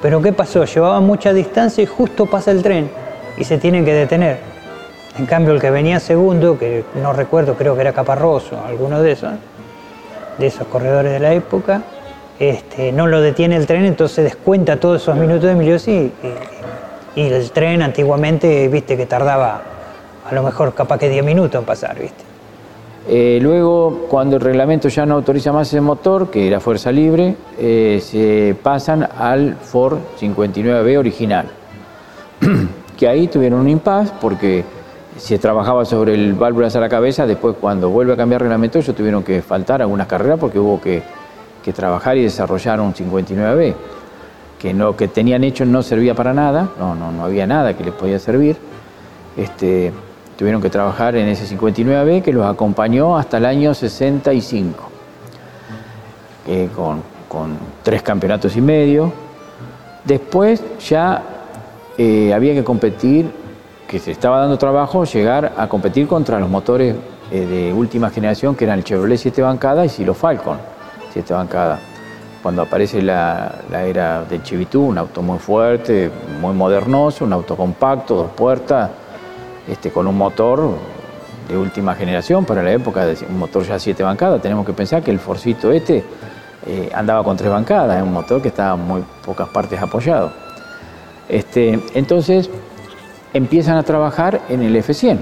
Pero 0.00 0.22
¿qué 0.22 0.32
pasó? 0.32 0.64
Llevaban 0.64 1.04
mucha 1.04 1.32
distancia 1.32 1.82
y 1.82 1.86
justo 1.86 2.26
pasa 2.26 2.52
el 2.52 2.62
tren 2.62 2.90
y 3.36 3.44
se 3.44 3.58
tienen 3.58 3.84
que 3.84 3.92
detener. 3.92 4.38
En 5.18 5.26
cambio, 5.26 5.52
el 5.52 5.60
que 5.60 5.70
venía 5.70 5.98
segundo, 5.98 6.56
que 6.56 6.84
no 7.02 7.12
recuerdo, 7.12 7.54
creo 7.54 7.74
que 7.74 7.80
era 7.80 7.92
Caparroso, 7.92 8.62
alguno 8.64 9.02
de 9.02 9.12
esos, 9.12 9.32
de 10.38 10.46
esos 10.46 10.68
corredores 10.68 11.10
de 11.10 11.18
la 11.18 11.32
época, 11.32 11.82
este, 12.38 12.92
no 12.92 13.06
lo 13.06 13.20
detiene 13.20 13.56
el 13.56 13.66
tren, 13.66 13.84
entonces 13.84 14.24
descuenta 14.24 14.78
todos 14.78 15.02
esos 15.02 15.16
minutos 15.16 15.44
de 15.44 15.52
Emiliosi 15.52 16.12
y, 17.16 17.20
y 17.20 17.26
el 17.26 17.50
tren 17.50 17.82
antiguamente, 17.82 18.68
viste, 18.68 18.96
que 18.96 19.06
tardaba 19.06 19.62
a 20.28 20.34
lo 20.34 20.42
mejor 20.42 20.74
capaz 20.74 20.98
que 20.98 21.08
10 21.08 21.24
minutos 21.24 21.58
en 21.58 21.64
pasar, 21.64 21.98
viste. 21.98 22.24
Eh, 23.10 23.38
luego, 23.40 24.06
cuando 24.10 24.36
el 24.36 24.42
reglamento 24.42 24.88
ya 24.88 25.06
no 25.06 25.14
autoriza 25.14 25.50
más 25.50 25.68
ese 25.68 25.80
motor, 25.80 26.30
que 26.30 26.46
era 26.46 26.60
fuerza 26.60 26.92
libre, 26.92 27.36
eh, 27.58 28.00
se 28.02 28.54
pasan 28.62 29.08
al 29.16 29.54
Ford 29.56 29.98
59B 30.20 30.98
original. 30.98 31.46
que 32.98 33.08
ahí 33.08 33.28
tuvieron 33.28 33.60
un 33.60 33.68
impasse 33.68 34.12
porque 34.20 34.64
se 35.16 35.38
trabajaba 35.38 35.84
sobre 35.86 36.14
el 36.14 36.34
válvulas 36.34 36.76
a 36.76 36.80
la 36.80 36.88
cabeza, 36.88 37.26
después 37.26 37.56
cuando 37.58 37.88
vuelve 37.88 38.12
a 38.12 38.16
cambiar 38.16 38.42
el 38.42 38.48
reglamento 38.48 38.78
ellos 38.78 38.94
tuvieron 38.94 39.22
que 39.22 39.40
faltar 39.40 39.80
algunas 39.80 40.06
carreras 40.06 40.38
porque 40.38 40.58
hubo 40.58 40.80
que, 40.80 41.02
que 41.62 41.72
trabajar 41.72 42.16
y 42.16 42.22
desarrollar 42.22 42.80
un 42.80 42.94
59B, 42.94 43.74
que 44.58 44.74
lo 44.74 44.96
que 44.96 45.08
tenían 45.08 45.44
hecho 45.44 45.64
no 45.64 45.82
servía 45.82 46.14
para 46.14 46.32
nada, 46.34 46.70
no, 46.78 46.94
no, 46.94 47.12
no 47.12 47.24
había 47.24 47.46
nada 47.46 47.76
que 47.76 47.84
les 47.84 47.94
podía 47.94 48.18
servir. 48.18 48.56
Este, 49.36 49.92
tuvieron 50.36 50.60
que 50.60 50.70
trabajar 50.70 51.16
en 51.16 51.28
ese 51.28 51.56
59B 51.56 52.22
que 52.22 52.32
los 52.32 52.46
acompañó 52.46 53.16
hasta 53.16 53.38
el 53.38 53.46
año 53.46 53.74
65, 53.74 54.90
eh, 56.46 56.68
con, 56.74 57.02
con 57.28 57.56
tres 57.82 58.02
campeonatos 58.02 58.56
y 58.56 58.60
medio. 58.60 59.12
Después 60.04 60.62
ya 60.88 61.22
eh, 61.96 62.32
había 62.32 62.54
que 62.54 62.64
competir, 62.64 63.30
que 63.86 63.98
se 63.98 64.10
estaba 64.10 64.40
dando 64.40 64.58
trabajo, 64.58 65.04
llegar 65.04 65.52
a 65.56 65.68
competir 65.68 66.06
contra 66.06 66.38
los 66.38 66.48
motores 66.48 66.94
eh, 67.30 67.40
de 67.40 67.72
última 67.72 68.10
generación 68.10 68.54
que 68.54 68.64
eran 68.64 68.78
el 68.78 68.84
Chevrolet 68.84 69.18
7 69.18 69.42
bancada 69.42 69.84
y 69.84 69.88
Silo 69.88 70.14
Falcon 70.14 70.77
7 71.12 71.34
bancada. 71.34 71.78
Cuando 72.42 72.62
aparece 72.62 73.02
la, 73.02 73.52
la 73.70 73.82
era 73.84 74.22
del 74.24 74.42
Chivitú, 74.42 74.82
un 74.86 74.98
auto 74.98 75.22
muy 75.22 75.38
fuerte, 75.38 76.10
muy 76.40 76.54
modernoso, 76.54 77.24
un 77.24 77.32
auto 77.32 77.56
compacto, 77.56 78.14
dos 78.14 78.30
puertas, 78.30 78.90
este, 79.66 79.90
con 79.90 80.06
un 80.06 80.16
motor 80.16 80.70
de 81.48 81.56
última 81.56 81.94
generación 81.94 82.44
para 82.44 82.62
la 82.62 82.72
época, 82.72 83.04
de- 83.06 83.26
un 83.28 83.38
motor 83.38 83.64
ya 83.64 83.78
siete 83.78 84.02
bancadas. 84.02 84.40
Tenemos 84.40 84.64
que 84.64 84.72
pensar 84.72 85.02
que 85.02 85.10
el 85.10 85.18
Forcito 85.18 85.72
este 85.72 86.04
eh, 86.66 86.90
andaba 86.94 87.24
con 87.24 87.36
tres 87.36 87.50
bancadas, 87.50 87.96
es 87.96 88.02
un 88.02 88.12
motor 88.12 88.40
que 88.40 88.48
estaba 88.48 88.76
muy 88.76 89.02
pocas 89.24 89.48
partes 89.48 89.80
apoyado. 89.80 90.30
Este, 91.28 91.78
entonces 91.94 92.48
empiezan 93.34 93.76
a 93.76 93.82
trabajar 93.82 94.40
en 94.48 94.62
el 94.62 94.74
F100. 94.76 95.18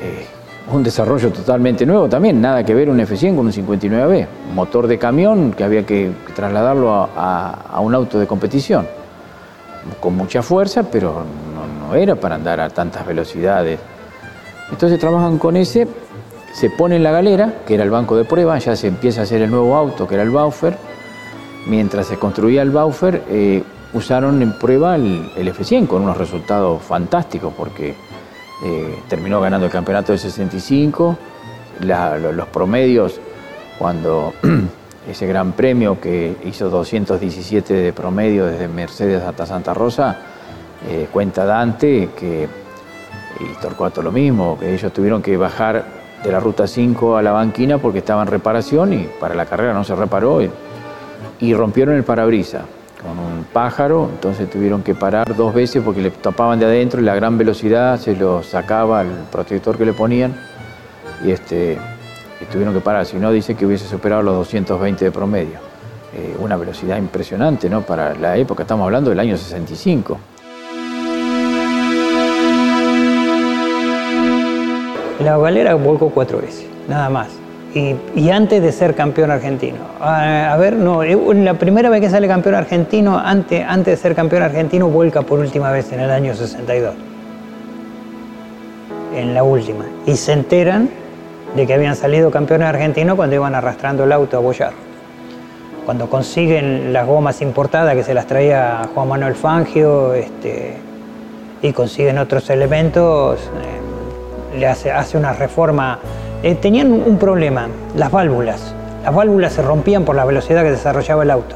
Eh, 0.00 0.26
un 0.70 0.82
desarrollo 0.82 1.30
totalmente 1.32 1.84
nuevo 1.84 2.08
también, 2.08 2.40
nada 2.40 2.64
que 2.64 2.74
ver 2.74 2.88
un 2.88 2.98
F100 2.98 3.36
con 3.36 3.46
un 3.46 3.52
59B, 3.52 4.26
un 4.48 4.54
motor 4.54 4.86
de 4.86 4.98
camión 4.98 5.52
que 5.52 5.64
había 5.64 5.84
que 5.84 6.12
trasladarlo 6.34 6.92
a, 7.16 7.80
un 7.80 7.94
auto 7.94 8.18
de 8.18 8.26
competición, 8.26 8.86
con 10.00 10.16
mucha 10.16 10.42
fuerza, 10.42 10.84
pero 10.84 11.24
no, 11.54 11.88
no 11.88 11.94
era 11.94 12.14
para 12.14 12.36
andar 12.36 12.60
a 12.60 12.70
tantas 12.70 13.04
velocidades. 13.06 13.80
Entonces 14.70 14.98
trabajan 14.98 15.38
con 15.38 15.56
ese, 15.56 15.88
se 16.52 16.70
pone 16.70 16.96
en 16.96 17.02
la 17.02 17.10
galera, 17.10 17.62
que 17.66 17.74
era 17.74 17.82
el 17.82 17.90
banco 17.90 18.16
de 18.16 18.24
prueba, 18.24 18.58
ya 18.58 18.76
se 18.76 18.86
empieza 18.86 19.22
a 19.22 19.24
hacer 19.24 19.42
el 19.42 19.50
nuevo 19.50 19.74
auto, 19.74 20.06
que 20.06 20.14
era 20.14 20.22
el 20.22 20.30
Baufer. 20.30 20.76
Mientras 21.66 22.06
se 22.06 22.18
construía 22.18 22.62
el 22.62 22.70
Baufer, 22.70 23.22
eh, 23.28 23.62
usaron 23.92 24.40
en 24.42 24.52
prueba 24.58 24.96
el, 24.96 25.30
el 25.36 25.52
F100 25.52 25.86
con 25.86 26.02
unos 26.02 26.16
resultados 26.16 26.82
fantásticos, 26.82 27.52
porque 27.56 27.94
eh, 28.64 28.98
terminó 29.08 29.40
ganando 29.40 29.66
el 29.66 29.72
campeonato 29.72 30.12
del 30.12 30.18
65, 30.18 31.16
la- 31.80 32.18
lo- 32.18 32.32
los 32.32 32.46
promedios, 32.48 33.20
cuando 33.78 34.32
ese 35.10 35.26
gran 35.26 35.52
premio 35.52 36.00
que 36.00 36.36
hizo 36.44 36.70
217 36.70 37.74
de 37.74 37.92
promedio 37.92 38.46
desde 38.46 38.68
Mercedes 38.68 39.22
hasta 39.22 39.46
Santa 39.46 39.74
Rosa, 39.74 40.16
eh, 40.88 41.08
cuenta 41.12 41.44
Dante 41.44 42.10
que, 42.16 42.48
y 43.40 43.60
Torcuato 43.60 44.02
lo 44.02 44.12
mismo, 44.12 44.58
que 44.58 44.72
ellos 44.74 44.92
tuvieron 44.92 45.22
que 45.22 45.36
bajar 45.36 45.84
de 46.22 46.30
la 46.30 46.38
ruta 46.38 46.66
5 46.68 47.16
a 47.16 47.22
la 47.22 47.32
banquina 47.32 47.78
porque 47.78 47.98
estaba 47.98 48.22
en 48.22 48.28
reparación 48.28 48.92
y 48.92 49.08
para 49.18 49.34
la 49.34 49.44
carrera 49.46 49.72
no 49.74 49.82
se 49.82 49.94
reparó 49.96 50.40
y, 50.40 50.48
y 51.40 51.52
rompieron 51.54 51.96
el 51.96 52.04
parabrisa 52.04 52.60
con 53.02 53.18
un 53.18 53.44
pájaro, 53.44 54.08
entonces 54.12 54.48
tuvieron 54.48 54.82
que 54.82 54.94
parar 54.94 55.34
dos 55.36 55.52
veces 55.52 55.82
porque 55.84 56.00
le 56.00 56.10
tapaban 56.10 56.58
de 56.58 56.66
adentro 56.66 57.00
y 57.00 57.04
la 57.04 57.14
gran 57.14 57.36
velocidad 57.36 57.98
se 57.98 58.14
lo 58.14 58.42
sacaba 58.42 59.02
el 59.02 59.08
protector 59.30 59.76
que 59.76 59.84
le 59.84 59.92
ponían 59.92 60.34
y, 61.24 61.32
este, 61.32 61.78
tuvieron 62.50 62.74
que 62.74 62.80
parar, 62.80 63.06
si 63.06 63.16
no 63.16 63.32
dice 63.32 63.54
que 63.54 63.66
hubiese 63.66 63.86
superado 63.86 64.22
los 64.22 64.36
220 64.36 65.04
de 65.04 65.10
promedio. 65.10 65.72
Eh, 66.14 66.36
una 66.38 66.56
velocidad 66.56 66.98
impresionante 66.98 67.70
¿no? 67.70 67.80
para 67.82 68.14
la 68.14 68.36
época, 68.36 68.62
estamos 68.62 68.84
hablando 68.84 69.10
del 69.10 69.18
año 69.18 69.36
65. 69.36 70.18
La 75.20 75.38
galera 75.38 75.74
volcó 75.74 76.10
cuatro 76.10 76.40
veces, 76.40 76.66
nada 76.88 77.08
más. 77.08 77.41
Y, 77.74 78.28
antes 78.28 78.62
de 78.62 78.70
ser 78.70 78.94
campeón 78.94 79.30
argentino. 79.30 79.78
A, 79.98 80.52
a 80.52 80.56
ver, 80.58 80.74
no, 80.74 81.02
eh, 81.02 81.16
la 81.34 81.54
primera 81.54 81.88
vez 81.88 82.02
que 82.02 82.10
sale 82.10 82.28
campeón 82.28 82.54
argentino, 82.54 83.18
antes, 83.18 83.64
antes 83.66 83.96
de 83.96 83.96
ser 83.96 84.14
campeón 84.14 84.42
argentino, 84.42 84.88
vuelca 84.88 85.22
por 85.22 85.38
última 85.38 85.70
vez 85.70 85.90
en 85.92 86.00
el 86.00 86.10
año 86.10 86.34
62. 86.34 86.94
En 89.16 89.34
la 89.34 89.42
última. 89.42 89.86
Y 90.06 90.16
se 90.16 90.32
enteran 90.32 90.90
de 91.54 91.66
que 91.66 91.74
habían 91.74 91.96
salido 91.96 92.30
campeones 92.30 92.68
argentinos 92.68 93.16
cuando 93.16 93.36
iban 93.36 93.54
arrastrando 93.54 94.04
el 94.04 94.12
auto 94.12 94.36
a 94.36 94.40
Boyar. 94.40 94.72
Cuando 95.84 96.08
consiguen 96.08 96.92
las 96.92 97.06
gomas 97.06 97.42
importadas 97.42 97.94
que 97.94 98.04
se 98.04 98.14
las 98.14 98.26
traía 98.26 98.88
Juan 98.94 99.08
Manuel 99.08 99.34
Fangio, 99.34 100.14
este, 100.14 100.76
y 101.62 101.72
consiguen 101.72 102.18
otros 102.18 102.50
elementos, 102.50 103.40
eh, 103.40 104.58
le 104.58 104.66
hace, 104.66 104.90
hace 104.90 105.16
una 105.16 105.32
reforma. 105.32 105.98
Eh, 106.42 106.56
tenían 106.56 106.92
un 106.92 107.18
problema, 107.18 107.68
las 107.94 108.10
válvulas. 108.10 108.74
Las 109.04 109.14
válvulas 109.14 109.52
se 109.52 109.62
rompían 109.62 110.04
por 110.04 110.16
la 110.16 110.24
velocidad 110.24 110.62
que 110.62 110.72
desarrollaba 110.72 111.22
el 111.22 111.30
auto. 111.30 111.54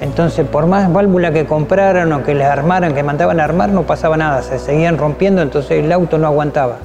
Entonces, 0.00 0.44
por 0.46 0.66
más 0.66 0.92
válvula 0.92 1.32
que 1.32 1.46
compraran 1.46 2.12
o 2.12 2.24
que 2.24 2.34
les 2.34 2.46
armaran, 2.46 2.94
que 2.94 3.04
mandaban 3.04 3.38
a 3.38 3.44
armar, 3.44 3.70
no 3.70 3.82
pasaba 3.82 4.16
nada, 4.16 4.42
se 4.42 4.58
seguían 4.58 4.98
rompiendo, 4.98 5.40
entonces 5.40 5.84
el 5.84 5.92
auto 5.92 6.18
no 6.18 6.26
aguantaba. 6.26 6.78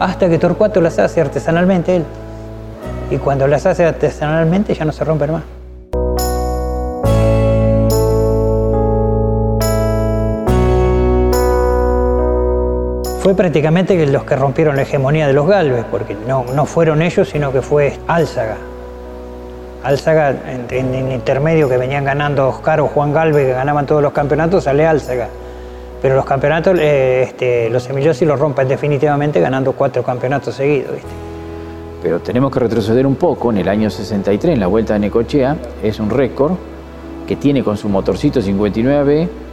Hasta 0.00 0.28
que 0.28 0.38
Torcuato 0.38 0.80
las 0.80 0.98
hace 0.98 1.20
artesanalmente 1.20 1.96
él. 1.96 2.04
Y 3.10 3.18
cuando 3.18 3.46
las 3.46 3.66
hace 3.66 3.84
artesanalmente 3.84 4.74
ya 4.74 4.84
no 4.84 4.92
se 4.92 5.04
rompen 5.04 5.32
más. 5.32 5.59
Fue 13.20 13.34
prácticamente 13.34 14.06
los 14.06 14.24
que 14.24 14.34
rompieron 14.34 14.76
la 14.76 14.82
hegemonía 14.82 15.26
de 15.26 15.34
los 15.34 15.46
Galvez, 15.46 15.84
porque 15.90 16.16
no, 16.26 16.46
no 16.54 16.64
fueron 16.64 17.02
ellos, 17.02 17.28
sino 17.28 17.52
que 17.52 17.60
fue 17.60 17.98
Álzaga. 18.08 18.56
Álzaga, 19.84 20.34
en, 20.70 21.12
intermedio 21.12 21.68
que 21.68 21.76
venían 21.76 22.06
ganando 22.06 22.48
Oscar 22.48 22.80
o 22.80 22.86
Juan 22.86 23.12
Galvez, 23.12 23.48
que 23.48 23.52
ganaban 23.52 23.84
todos 23.84 24.02
los 24.02 24.14
campeonatos, 24.14 24.64
sale 24.64 24.86
Álzaga. 24.86 25.28
Pero 26.00 26.16
los 26.16 26.24
campeonatos, 26.24 26.78
eh, 26.80 27.24
este, 27.24 27.68
los 27.68 27.86
Emiliosi 27.90 28.24
los 28.24 28.40
rompen 28.40 28.66
definitivamente 28.66 29.38
ganando 29.38 29.72
cuatro 29.72 30.02
campeonatos 30.02 30.54
seguidos. 30.54 30.92
Pero 32.02 32.20
tenemos 32.20 32.50
que 32.50 32.60
retroceder 32.60 33.06
un 33.06 33.16
poco. 33.16 33.50
En 33.50 33.58
el 33.58 33.68
año 33.68 33.90
63, 33.90 34.54
en 34.54 34.60
la 34.60 34.66
Vuelta 34.66 34.94
de 34.94 35.00
Necochea, 35.00 35.58
es 35.82 36.00
un 36.00 36.08
récord 36.08 36.52
que 37.26 37.36
tiene 37.36 37.62
con 37.62 37.76
su 37.76 37.90
motorcito 37.90 38.40
59 38.40 39.49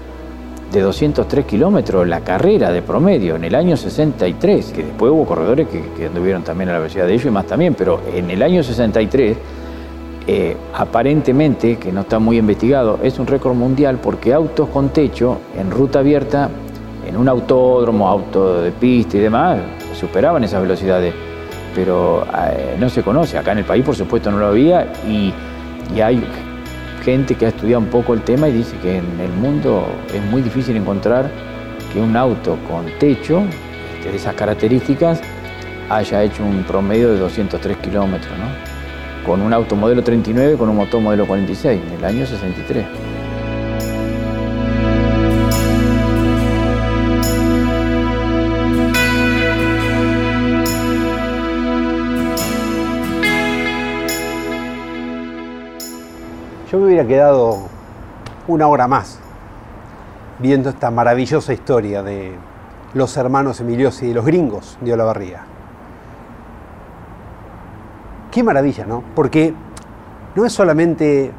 de 0.72 0.82
203 0.82 1.46
kilómetros 1.46 2.08
la 2.08 2.22
carrera 2.22 2.72
de 2.72 2.82
promedio 2.82 3.36
en 3.36 3.44
el 3.44 3.56
año 3.56 3.78
63, 3.78 4.72
que 4.72 4.84
después 4.84 5.12
hubo 5.12 5.26
corredores 5.26 5.68
que, 5.68 5.82
que 5.98 6.08
anduvieron 6.08 6.44
también 6.44 6.70
a 6.70 6.74
la 6.74 6.80
velocidad 6.80 7.08
de 7.08 7.14
ellos 7.14 7.26
y 7.26 7.32
más 7.32 7.46
también, 7.46 7.74
pero 7.74 8.02
en 8.14 8.30
el 8.30 8.42
año 8.42 8.64
63 8.64 9.38
eh, 10.30 10.58
aparentemente, 10.74 11.78
que 11.78 11.90
no 11.94 12.02
está 12.02 12.20
muy 12.20 12.38
investigado, 12.38 13.00
es 13.02 13.18
un 13.18 13.28
récord 13.28 13.56
mundial 13.56 13.98
porque 14.04 14.34
autos 14.34 14.68
con 14.68 14.90
techo 14.90 15.40
en 15.58 15.72
ruta 15.72 16.00
abierta, 16.00 16.50
en 17.08 17.16
un 17.16 17.30
autódromo, 17.30 18.10
auto 18.10 18.62
de 18.62 18.72
pista 18.74 19.16
y 19.16 19.22
demás, 19.22 19.58
superaban 19.98 20.44
esas 20.44 20.62
velocidades. 20.62 21.14
Pero 21.74 22.26
eh, 22.26 22.76
no 22.78 22.90
se 22.90 23.04
conoce, 23.04 23.38
acá 23.38 23.54
en 23.54 23.60
el 23.60 23.64
país 23.64 23.86
por 23.86 23.96
supuesto 23.96 24.30
no 24.30 24.38
lo 24.38 24.48
había 24.48 24.92
y, 25.08 25.34
y 25.96 26.02
hay 26.02 26.22
gente 27.08 27.36
que 27.36 27.46
ha 27.46 27.50
estudiado 27.50 27.80
un 27.80 27.88
poco 27.88 28.14
el 28.14 28.22
tema 28.22 28.50
y 28.50 28.52
dice 28.52 28.76
que 28.80 28.98
en 28.98 29.20
el 29.22 29.32
mundo 29.32 29.88
es 30.14 30.22
muy 30.24 30.42
difícil 30.42 30.76
encontrar 30.76 31.32
que 31.94 32.02
un 32.02 32.18
auto 32.18 32.58
con 32.68 32.86
techo 33.00 33.46
este, 33.96 34.12
de 34.12 34.18
esas 34.18 34.36
características 34.36 35.22
haya 35.88 36.24
hecho 36.24 36.44
un 36.44 36.66
promedio 36.66 37.14
de 37.14 37.20
203 37.20 37.78
kilómetros, 37.78 38.38
¿no? 38.38 39.26
con 39.26 39.42
un 39.42 39.54
auto 39.54 39.78
modelo 39.78 40.04
39 40.04 40.58
con 40.58 40.68
un 40.68 40.76
motor 40.76 41.00
modelo 41.00 41.26
46 41.26 41.82
en 41.82 41.94
el 41.94 42.04
año 42.04 42.26
63. 42.26 42.86
Hubiera 56.98 57.08
quedado 57.08 57.58
una 58.48 58.68
hora 58.68 58.88
más 58.88 59.20
viendo 60.40 60.70
esta 60.70 60.90
maravillosa 60.90 61.54
historia 61.54 62.02
de 62.02 62.34
los 62.96 63.16
hermanos 63.18 63.60
Emiliosi 63.60 64.06
y 64.06 64.10
de 64.10 64.16
los 64.16 64.26
gringos 64.26 64.80
de 64.82 64.94
Olavarría. 64.94 65.44
Qué 68.32 68.42
maravilla, 68.42 68.88
¿no? 68.88 69.04
Porque 69.14 69.54
no 70.36 70.44
es 70.44 70.54
solamente 70.54 71.32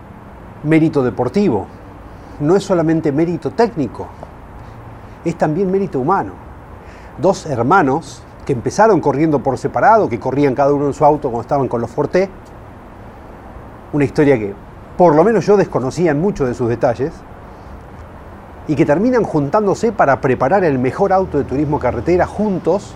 mérito 0.62 1.02
deportivo, 1.02 1.66
no 2.38 2.54
es 2.54 2.62
solamente 2.62 3.10
mérito 3.10 3.50
técnico, 3.50 4.06
es 5.24 5.36
también 5.36 5.72
mérito 5.72 5.98
humano. 5.98 6.34
Dos 7.20 7.46
hermanos 7.46 8.22
que 8.46 8.52
empezaron 8.52 9.00
corriendo 9.00 9.40
por 9.40 9.58
separado, 9.58 10.08
que 10.08 10.20
corrían 10.20 10.54
cada 10.54 10.72
uno 10.72 10.86
en 10.86 10.94
su 10.94 11.04
auto 11.04 11.30
cuando 11.30 11.40
estaban 11.40 11.66
con 11.66 11.80
los 11.80 11.90
Forte, 11.90 12.30
una 13.92 14.04
historia 14.04 14.38
que 14.38 14.67
por 14.98 15.14
lo 15.14 15.24
menos 15.24 15.46
yo 15.46 15.56
desconocía 15.56 16.10
en 16.10 16.20
muchos 16.20 16.48
de 16.48 16.54
sus 16.54 16.68
detalles, 16.68 17.12
y 18.66 18.76
que 18.76 18.84
terminan 18.84 19.24
juntándose 19.24 19.92
para 19.92 20.20
preparar 20.20 20.62
el 20.62 20.78
mejor 20.78 21.12
auto 21.12 21.38
de 21.38 21.44
turismo 21.44 21.78
carretera 21.78 22.26
juntos 22.26 22.94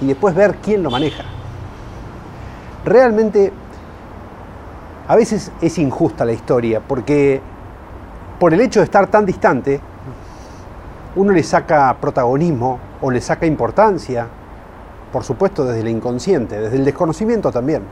y 0.00 0.06
después 0.06 0.34
ver 0.34 0.56
quién 0.62 0.84
lo 0.84 0.90
maneja. 0.90 1.24
Realmente 2.84 3.52
a 5.08 5.16
veces 5.16 5.50
es 5.60 5.78
injusta 5.78 6.24
la 6.24 6.32
historia 6.32 6.80
porque 6.86 7.40
por 8.38 8.54
el 8.54 8.60
hecho 8.60 8.78
de 8.78 8.84
estar 8.84 9.08
tan 9.08 9.26
distante, 9.26 9.80
uno 11.16 11.32
le 11.32 11.42
saca 11.42 11.96
protagonismo 12.00 12.78
o 13.00 13.10
le 13.10 13.20
saca 13.20 13.44
importancia, 13.44 14.28
por 15.12 15.24
supuesto 15.24 15.64
desde 15.64 15.80
el 15.80 15.88
inconsciente, 15.88 16.60
desde 16.60 16.76
el 16.76 16.84
desconocimiento 16.84 17.50
también, 17.50 17.82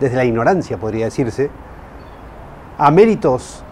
desde 0.00 0.16
la 0.16 0.24
ignorancia 0.24 0.78
podría 0.78 1.04
decirse, 1.04 1.48
a 2.80 2.90
méritos 2.90 3.62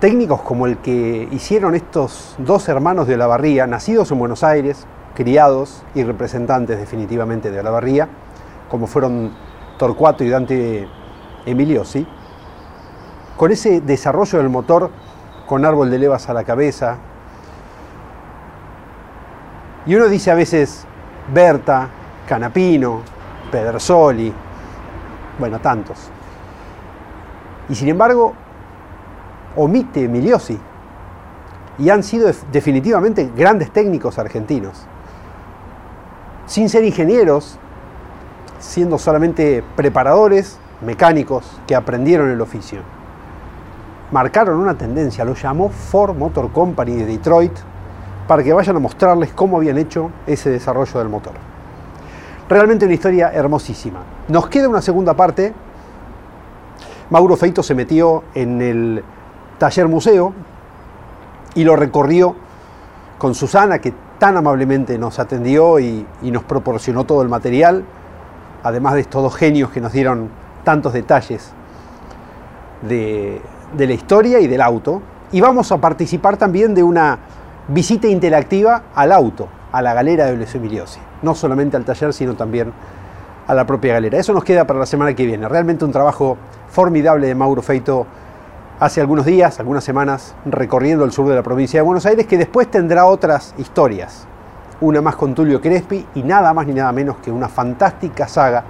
técnicos 0.00 0.42
como 0.42 0.66
el 0.66 0.76
que 0.76 1.26
hicieron 1.32 1.74
estos 1.74 2.34
dos 2.36 2.68
hermanos 2.68 3.06
de 3.06 3.14
Olavarría, 3.14 3.66
nacidos 3.66 4.10
en 4.10 4.18
Buenos 4.18 4.44
Aires, 4.44 4.86
criados 5.14 5.82
y 5.94 6.04
representantes 6.04 6.78
definitivamente 6.78 7.50
de 7.50 7.60
Olavarría, 7.60 8.06
como 8.68 8.86
fueron 8.86 9.32
Torcuato 9.78 10.24
y 10.24 10.28
Dante 10.28 10.86
Emiliosi, 11.46 12.06
con 13.38 13.50
ese 13.50 13.80
desarrollo 13.80 14.36
del 14.36 14.50
motor 14.50 14.90
con 15.46 15.64
árbol 15.64 15.90
de 15.90 15.98
levas 16.00 16.28
a 16.28 16.34
la 16.34 16.44
cabeza. 16.44 16.98
Y 19.86 19.94
uno 19.94 20.06
dice 20.08 20.30
a 20.30 20.34
veces 20.34 20.84
Berta, 21.32 21.88
Canapino, 22.28 23.00
Pedersoli, 23.50 24.30
bueno, 25.38 25.60
tantos. 25.60 26.10
Y 27.68 27.74
sin 27.74 27.88
embargo, 27.88 28.34
omite 29.56 30.04
Emiliosi. 30.04 30.58
Y 31.78 31.90
han 31.90 32.02
sido 32.02 32.30
definitivamente 32.52 33.30
grandes 33.36 33.70
técnicos 33.72 34.18
argentinos. 34.18 34.86
Sin 36.46 36.68
ser 36.68 36.84
ingenieros, 36.84 37.58
siendo 38.58 38.98
solamente 38.98 39.64
preparadores 39.76 40.58
mecánicos 40.80 41.60
que 41.66 41.74
aprendieron 41.74 42.30
el 42.30 42.40
oficio. 42.40 42.80
Marcaron 44.12 44.58
una 44.60 44.76
tendencia, 44.76 45.24
lo 45.24 45.34
llamó 45.34 45.70
Ford 45.70 46.16
Motor 46.16 46.52
Company 46.52 46.92
de 46.92 47.06
Detroit, 47.06 47.52
para 48.28 48.42
que 48.42 48.52
vayan 48.52 48.76
a 48.76 48.78
mostrarles 48.78 49.32
cómo 49.32 49.56
habían 49.56 49.78
hecho 49.78 50.10
ese 50.26 50.50
desarrollo 50.50 50.98
del 50.98 51.08
motor. 51.08 51.34
Realmente 52.48 52.84
una 52.84 52.94
historia 52.94 53.32
hermosísima. 53.32 54.00
Nos 54.28 54.48
queda 54.48 54.68
una 54.68 54.82
segunda 54.82 55.14
parte. 55.14 55.52
Mauro 57.10 57.36
Feito 57.36 57.62
se 57.62 57.74
metió 57.74 58.24
en 58.34 58.62
el 58.62 59.04
taller 59.58 59.88
museo 59.88 60.32
y 61.54 61.64
lo 61.64 61.76
recorrió 61.76 62.34
con 63.18 63.34
Susana, 63.34 63.78
que 63.78 63.92
tan 64.18 64.36
amablemente 64.36 64.98
nos 64.98 65.18
atendió 65.18 65.78
y, 65.78 66.06
nos 66.22 66.44
proporcionó 66.44 67.04
todo 67.04 67.22
el 67.22 67.28
material 67.28 67.84
además 68.62 68.94
de 68.94 69.00
estos 69.00 69.22
dos 69.22 69.36
genios 69.36 69.70
que 69.70 69.80
nos 69.80 69.92
dieron 69.92 70.30
tantos 70.64 70.94
detalles 70.94 71.52
de, 72.82 73.40
la 73.76 73.92
historia 73.92 74.40
y 74.40 74.46
del 74.46 74.62
auto. 74.62 75.02
Y 75.32 75.40
vamos 75.40 75.70
a 75.70 75.78
participar 75.78 76.38
también 76.38 76.74
de 76.74 76.82
una 76.82 77.18
visita 77.68 78.08
interactiva 78.08 78.84
al 78.94 79.12
auto, 79.12 79.48
a 79.70 79.82
la 79.82 79.92
galera 79.92 80.26
de 80.26 80.36
los 80.36 80.54
Emiliosi. 80.54 81.00
No 81.22 81.34
solamente 81.34 81.76
al 81.76 81.84
taller, 81.84 82.14
sino 82.14 82.34
también 82.34 82.72
a 83.46 83.54
la 83.54 83.66
propia 83.66 83.94
galera. 83.94 84.18
Eso 84.18 84.32
nos 84.32 84.44
queda 84.44 84.66
para 84.66 84.78
la 84.78 84.86
semana 84.86 85.14
que 85.14 85.26
viene. 85.26 85.48
Realmente 85.48 85.84
un 85.84 85.92
trabajo 85.92 86.36
formidable 86.68 87.26
de 87.26 87.34
Mauro 87.34 87.62
Feito 87.62 88.06
hace 88.80 89.00
algunos 89.00 89.26
días, 89.26 89.60
algunas 89.60 89.84
semanas, 89.84 90.34
recorriendo 90.44 91.04
el 91.04 91.12
sur 91.12 91.28
de 91.28 91.34
la 91.34 91.42
provincia 91.42 91.78
de 91.78 91.82
Buenos 91.82 92.06
Aires, 92.06 92.26
que 92.26 92.36
después 92.38 92.70
tendrá 92.70 93.06
otras 93.06 93.54
historias 93.58 94.26
una 94.80 95.00
más 95.00 95.16
con 95.16 95.34
Tulio 95.34 95.60
Crespi 95.60 96.04
y 96.14 96.22
nada 96.22 96.52
más 96.52 96.66
ni 96.66 96.74
nada 96.74 96.92
menos 96.92 97.16
que 97.18 97.30
una 97.30 97.48
fantástica 97.48 98.28
saga 98.28 98.64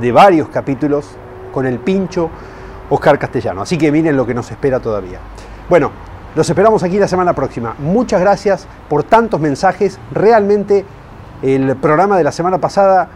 de 0.00 0.12
varios 0.12 0.48
capítulos 0.48 1.10
con 1.52 1.66
el 1.66 1.78
pincho 1.78 2.30
Oscar 2.90 3.18
Castellano. 3.18 3.62
Así 3.62 3.78
que 3.78 3.90
miren 3.90 4.16
lo 4.16 4.26
que 4.26 4.34
nos 4.34 4.50
espera 4.50 4.80
todavía. 4.80 5.18
Bueno, 5.68 5.90
los 6.34 6.48
esperamos 6.48 6.82
aquí 6.82 6.98
la 6.98 7.08
semana 7.08 7.32
próxima. 7.32 7.74
Muchas 7.78 8.20
gracias 8.20 8.66
por 8.88 9.04
tantos 9.04 9.40
mensajes. 9.40 9.98
Realmente 10.12 10.84
el 11.42 11.76
programa 11.76 12.16
de 12.16 12.24
la 12.24 12.32
semana 12.32 12.58
pasada 12.58 13.08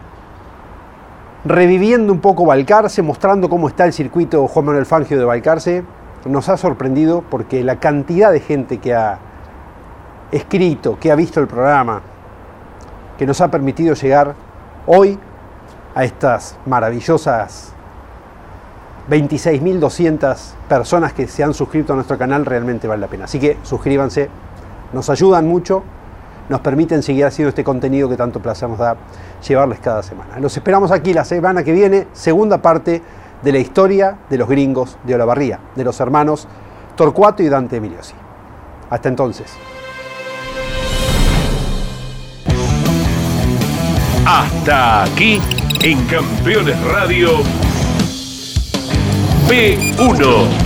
reviviendo 1.47 2.13
un 2.13 2.21
poco 2.21 2.45
Balcarce, 2.45 3.03
mostrando 3.03 3.49
cómo 3.49 3.69
está 3.69 3.85
el 3.85 3.93
circuito 3.93 4.47
Juan 4.49 4.67
Manuel 4.67 4.87
Fangio 4.87 5.19
de 5.19 5.25
Balcarce, 5.25 5.85
nos 6.25 6.49
ha 6.49 6.57
sorprendido 6.57 7.23
porque 7.31 7.63
la 7.63 7.77
cantidad 7.79 8.33
de 8.33 8.41
gente 8.41 8.79
que 8.79 8.95
ha 8.95 9.19
escrito, 10.33 10.99
que 10.99 11.13
ha 11.13 11.15
visto 11.15 11.41
el 11.41 11.47
programa, 11.47 12.03
que 13.17 13.27
nos 13.27 13.41
ha 13.41 13.51
permitido 13.51 13.95
llegar 13.95 14.35
hoy 14.87 15.19
a 15.95 16.05
estas 16.05 16.59
maravillosas 16.67 17.73
26.200 19.09 20.37
personas 20.69 21.13
que 21.13 21.29
se 21.29 21.45
han 21.45 21.55
suscrito 21.55 21.93
a 21.93 21.97
nuestro 21.97 22.19
canal, 22.19 22.45
realmente 22.45 22.89
vale 22.89 23.03
la 23.03 23.07
pena. 23.07 23.25
Así 23.27 23.39
que 23.39 23.57
suscríbanse, 23.63 24.29
nos 24.93 25.09
ayudan 25.11 25.47
mucho, 25.47 25.85
nos 26.49 26.61
permiten 26.61 27.03
seguir 27.03 27.25
haciendo 27.25 27.49
este 27.51 27.65
contenido 27.65 28.09
que 28.09 28.17
tanto 28.17 28.41
placer 28.41 28.69
nos 28.69 28.79
da 28.79 28.97
llevarles 29.47 29.81
cada 29.81 30.03
semana. 30.03 30.39
Los 30.39 30.57
esperamos 30.57 30.91
aquí 30.91 31.13
la 31.13 31.25
semana 31.25 31.63
que 31.65 31.73
viene, 31.73 32.07
segunda 32.13 32.63
parte 32.63 33.03
de 33.43 33.53
la 33.53 33.59
historia 33.59 34.19
de 34.31 34.39
los 34.39 34.49
gringos 34.49 34.99
de 35.05 35.15
Olavarría, 35.15 35.61
de 35.75 35.85
los 35.85 36.01
hermanos 36.01 36.49
Torcuato 36.97 37.43
y 37.43 37.49
Dante 37.49 37.77
Emiliosi. 37.77 38.15
Hasta 38.91 39.09
entonces. 39.09 39.53
Hasta 44.27 45.05
aquí 45.05 45.41
en 45.83 46.05
Campeones 46.07 46.83
Radio 46.85 47.29
P1. 49.49 50.66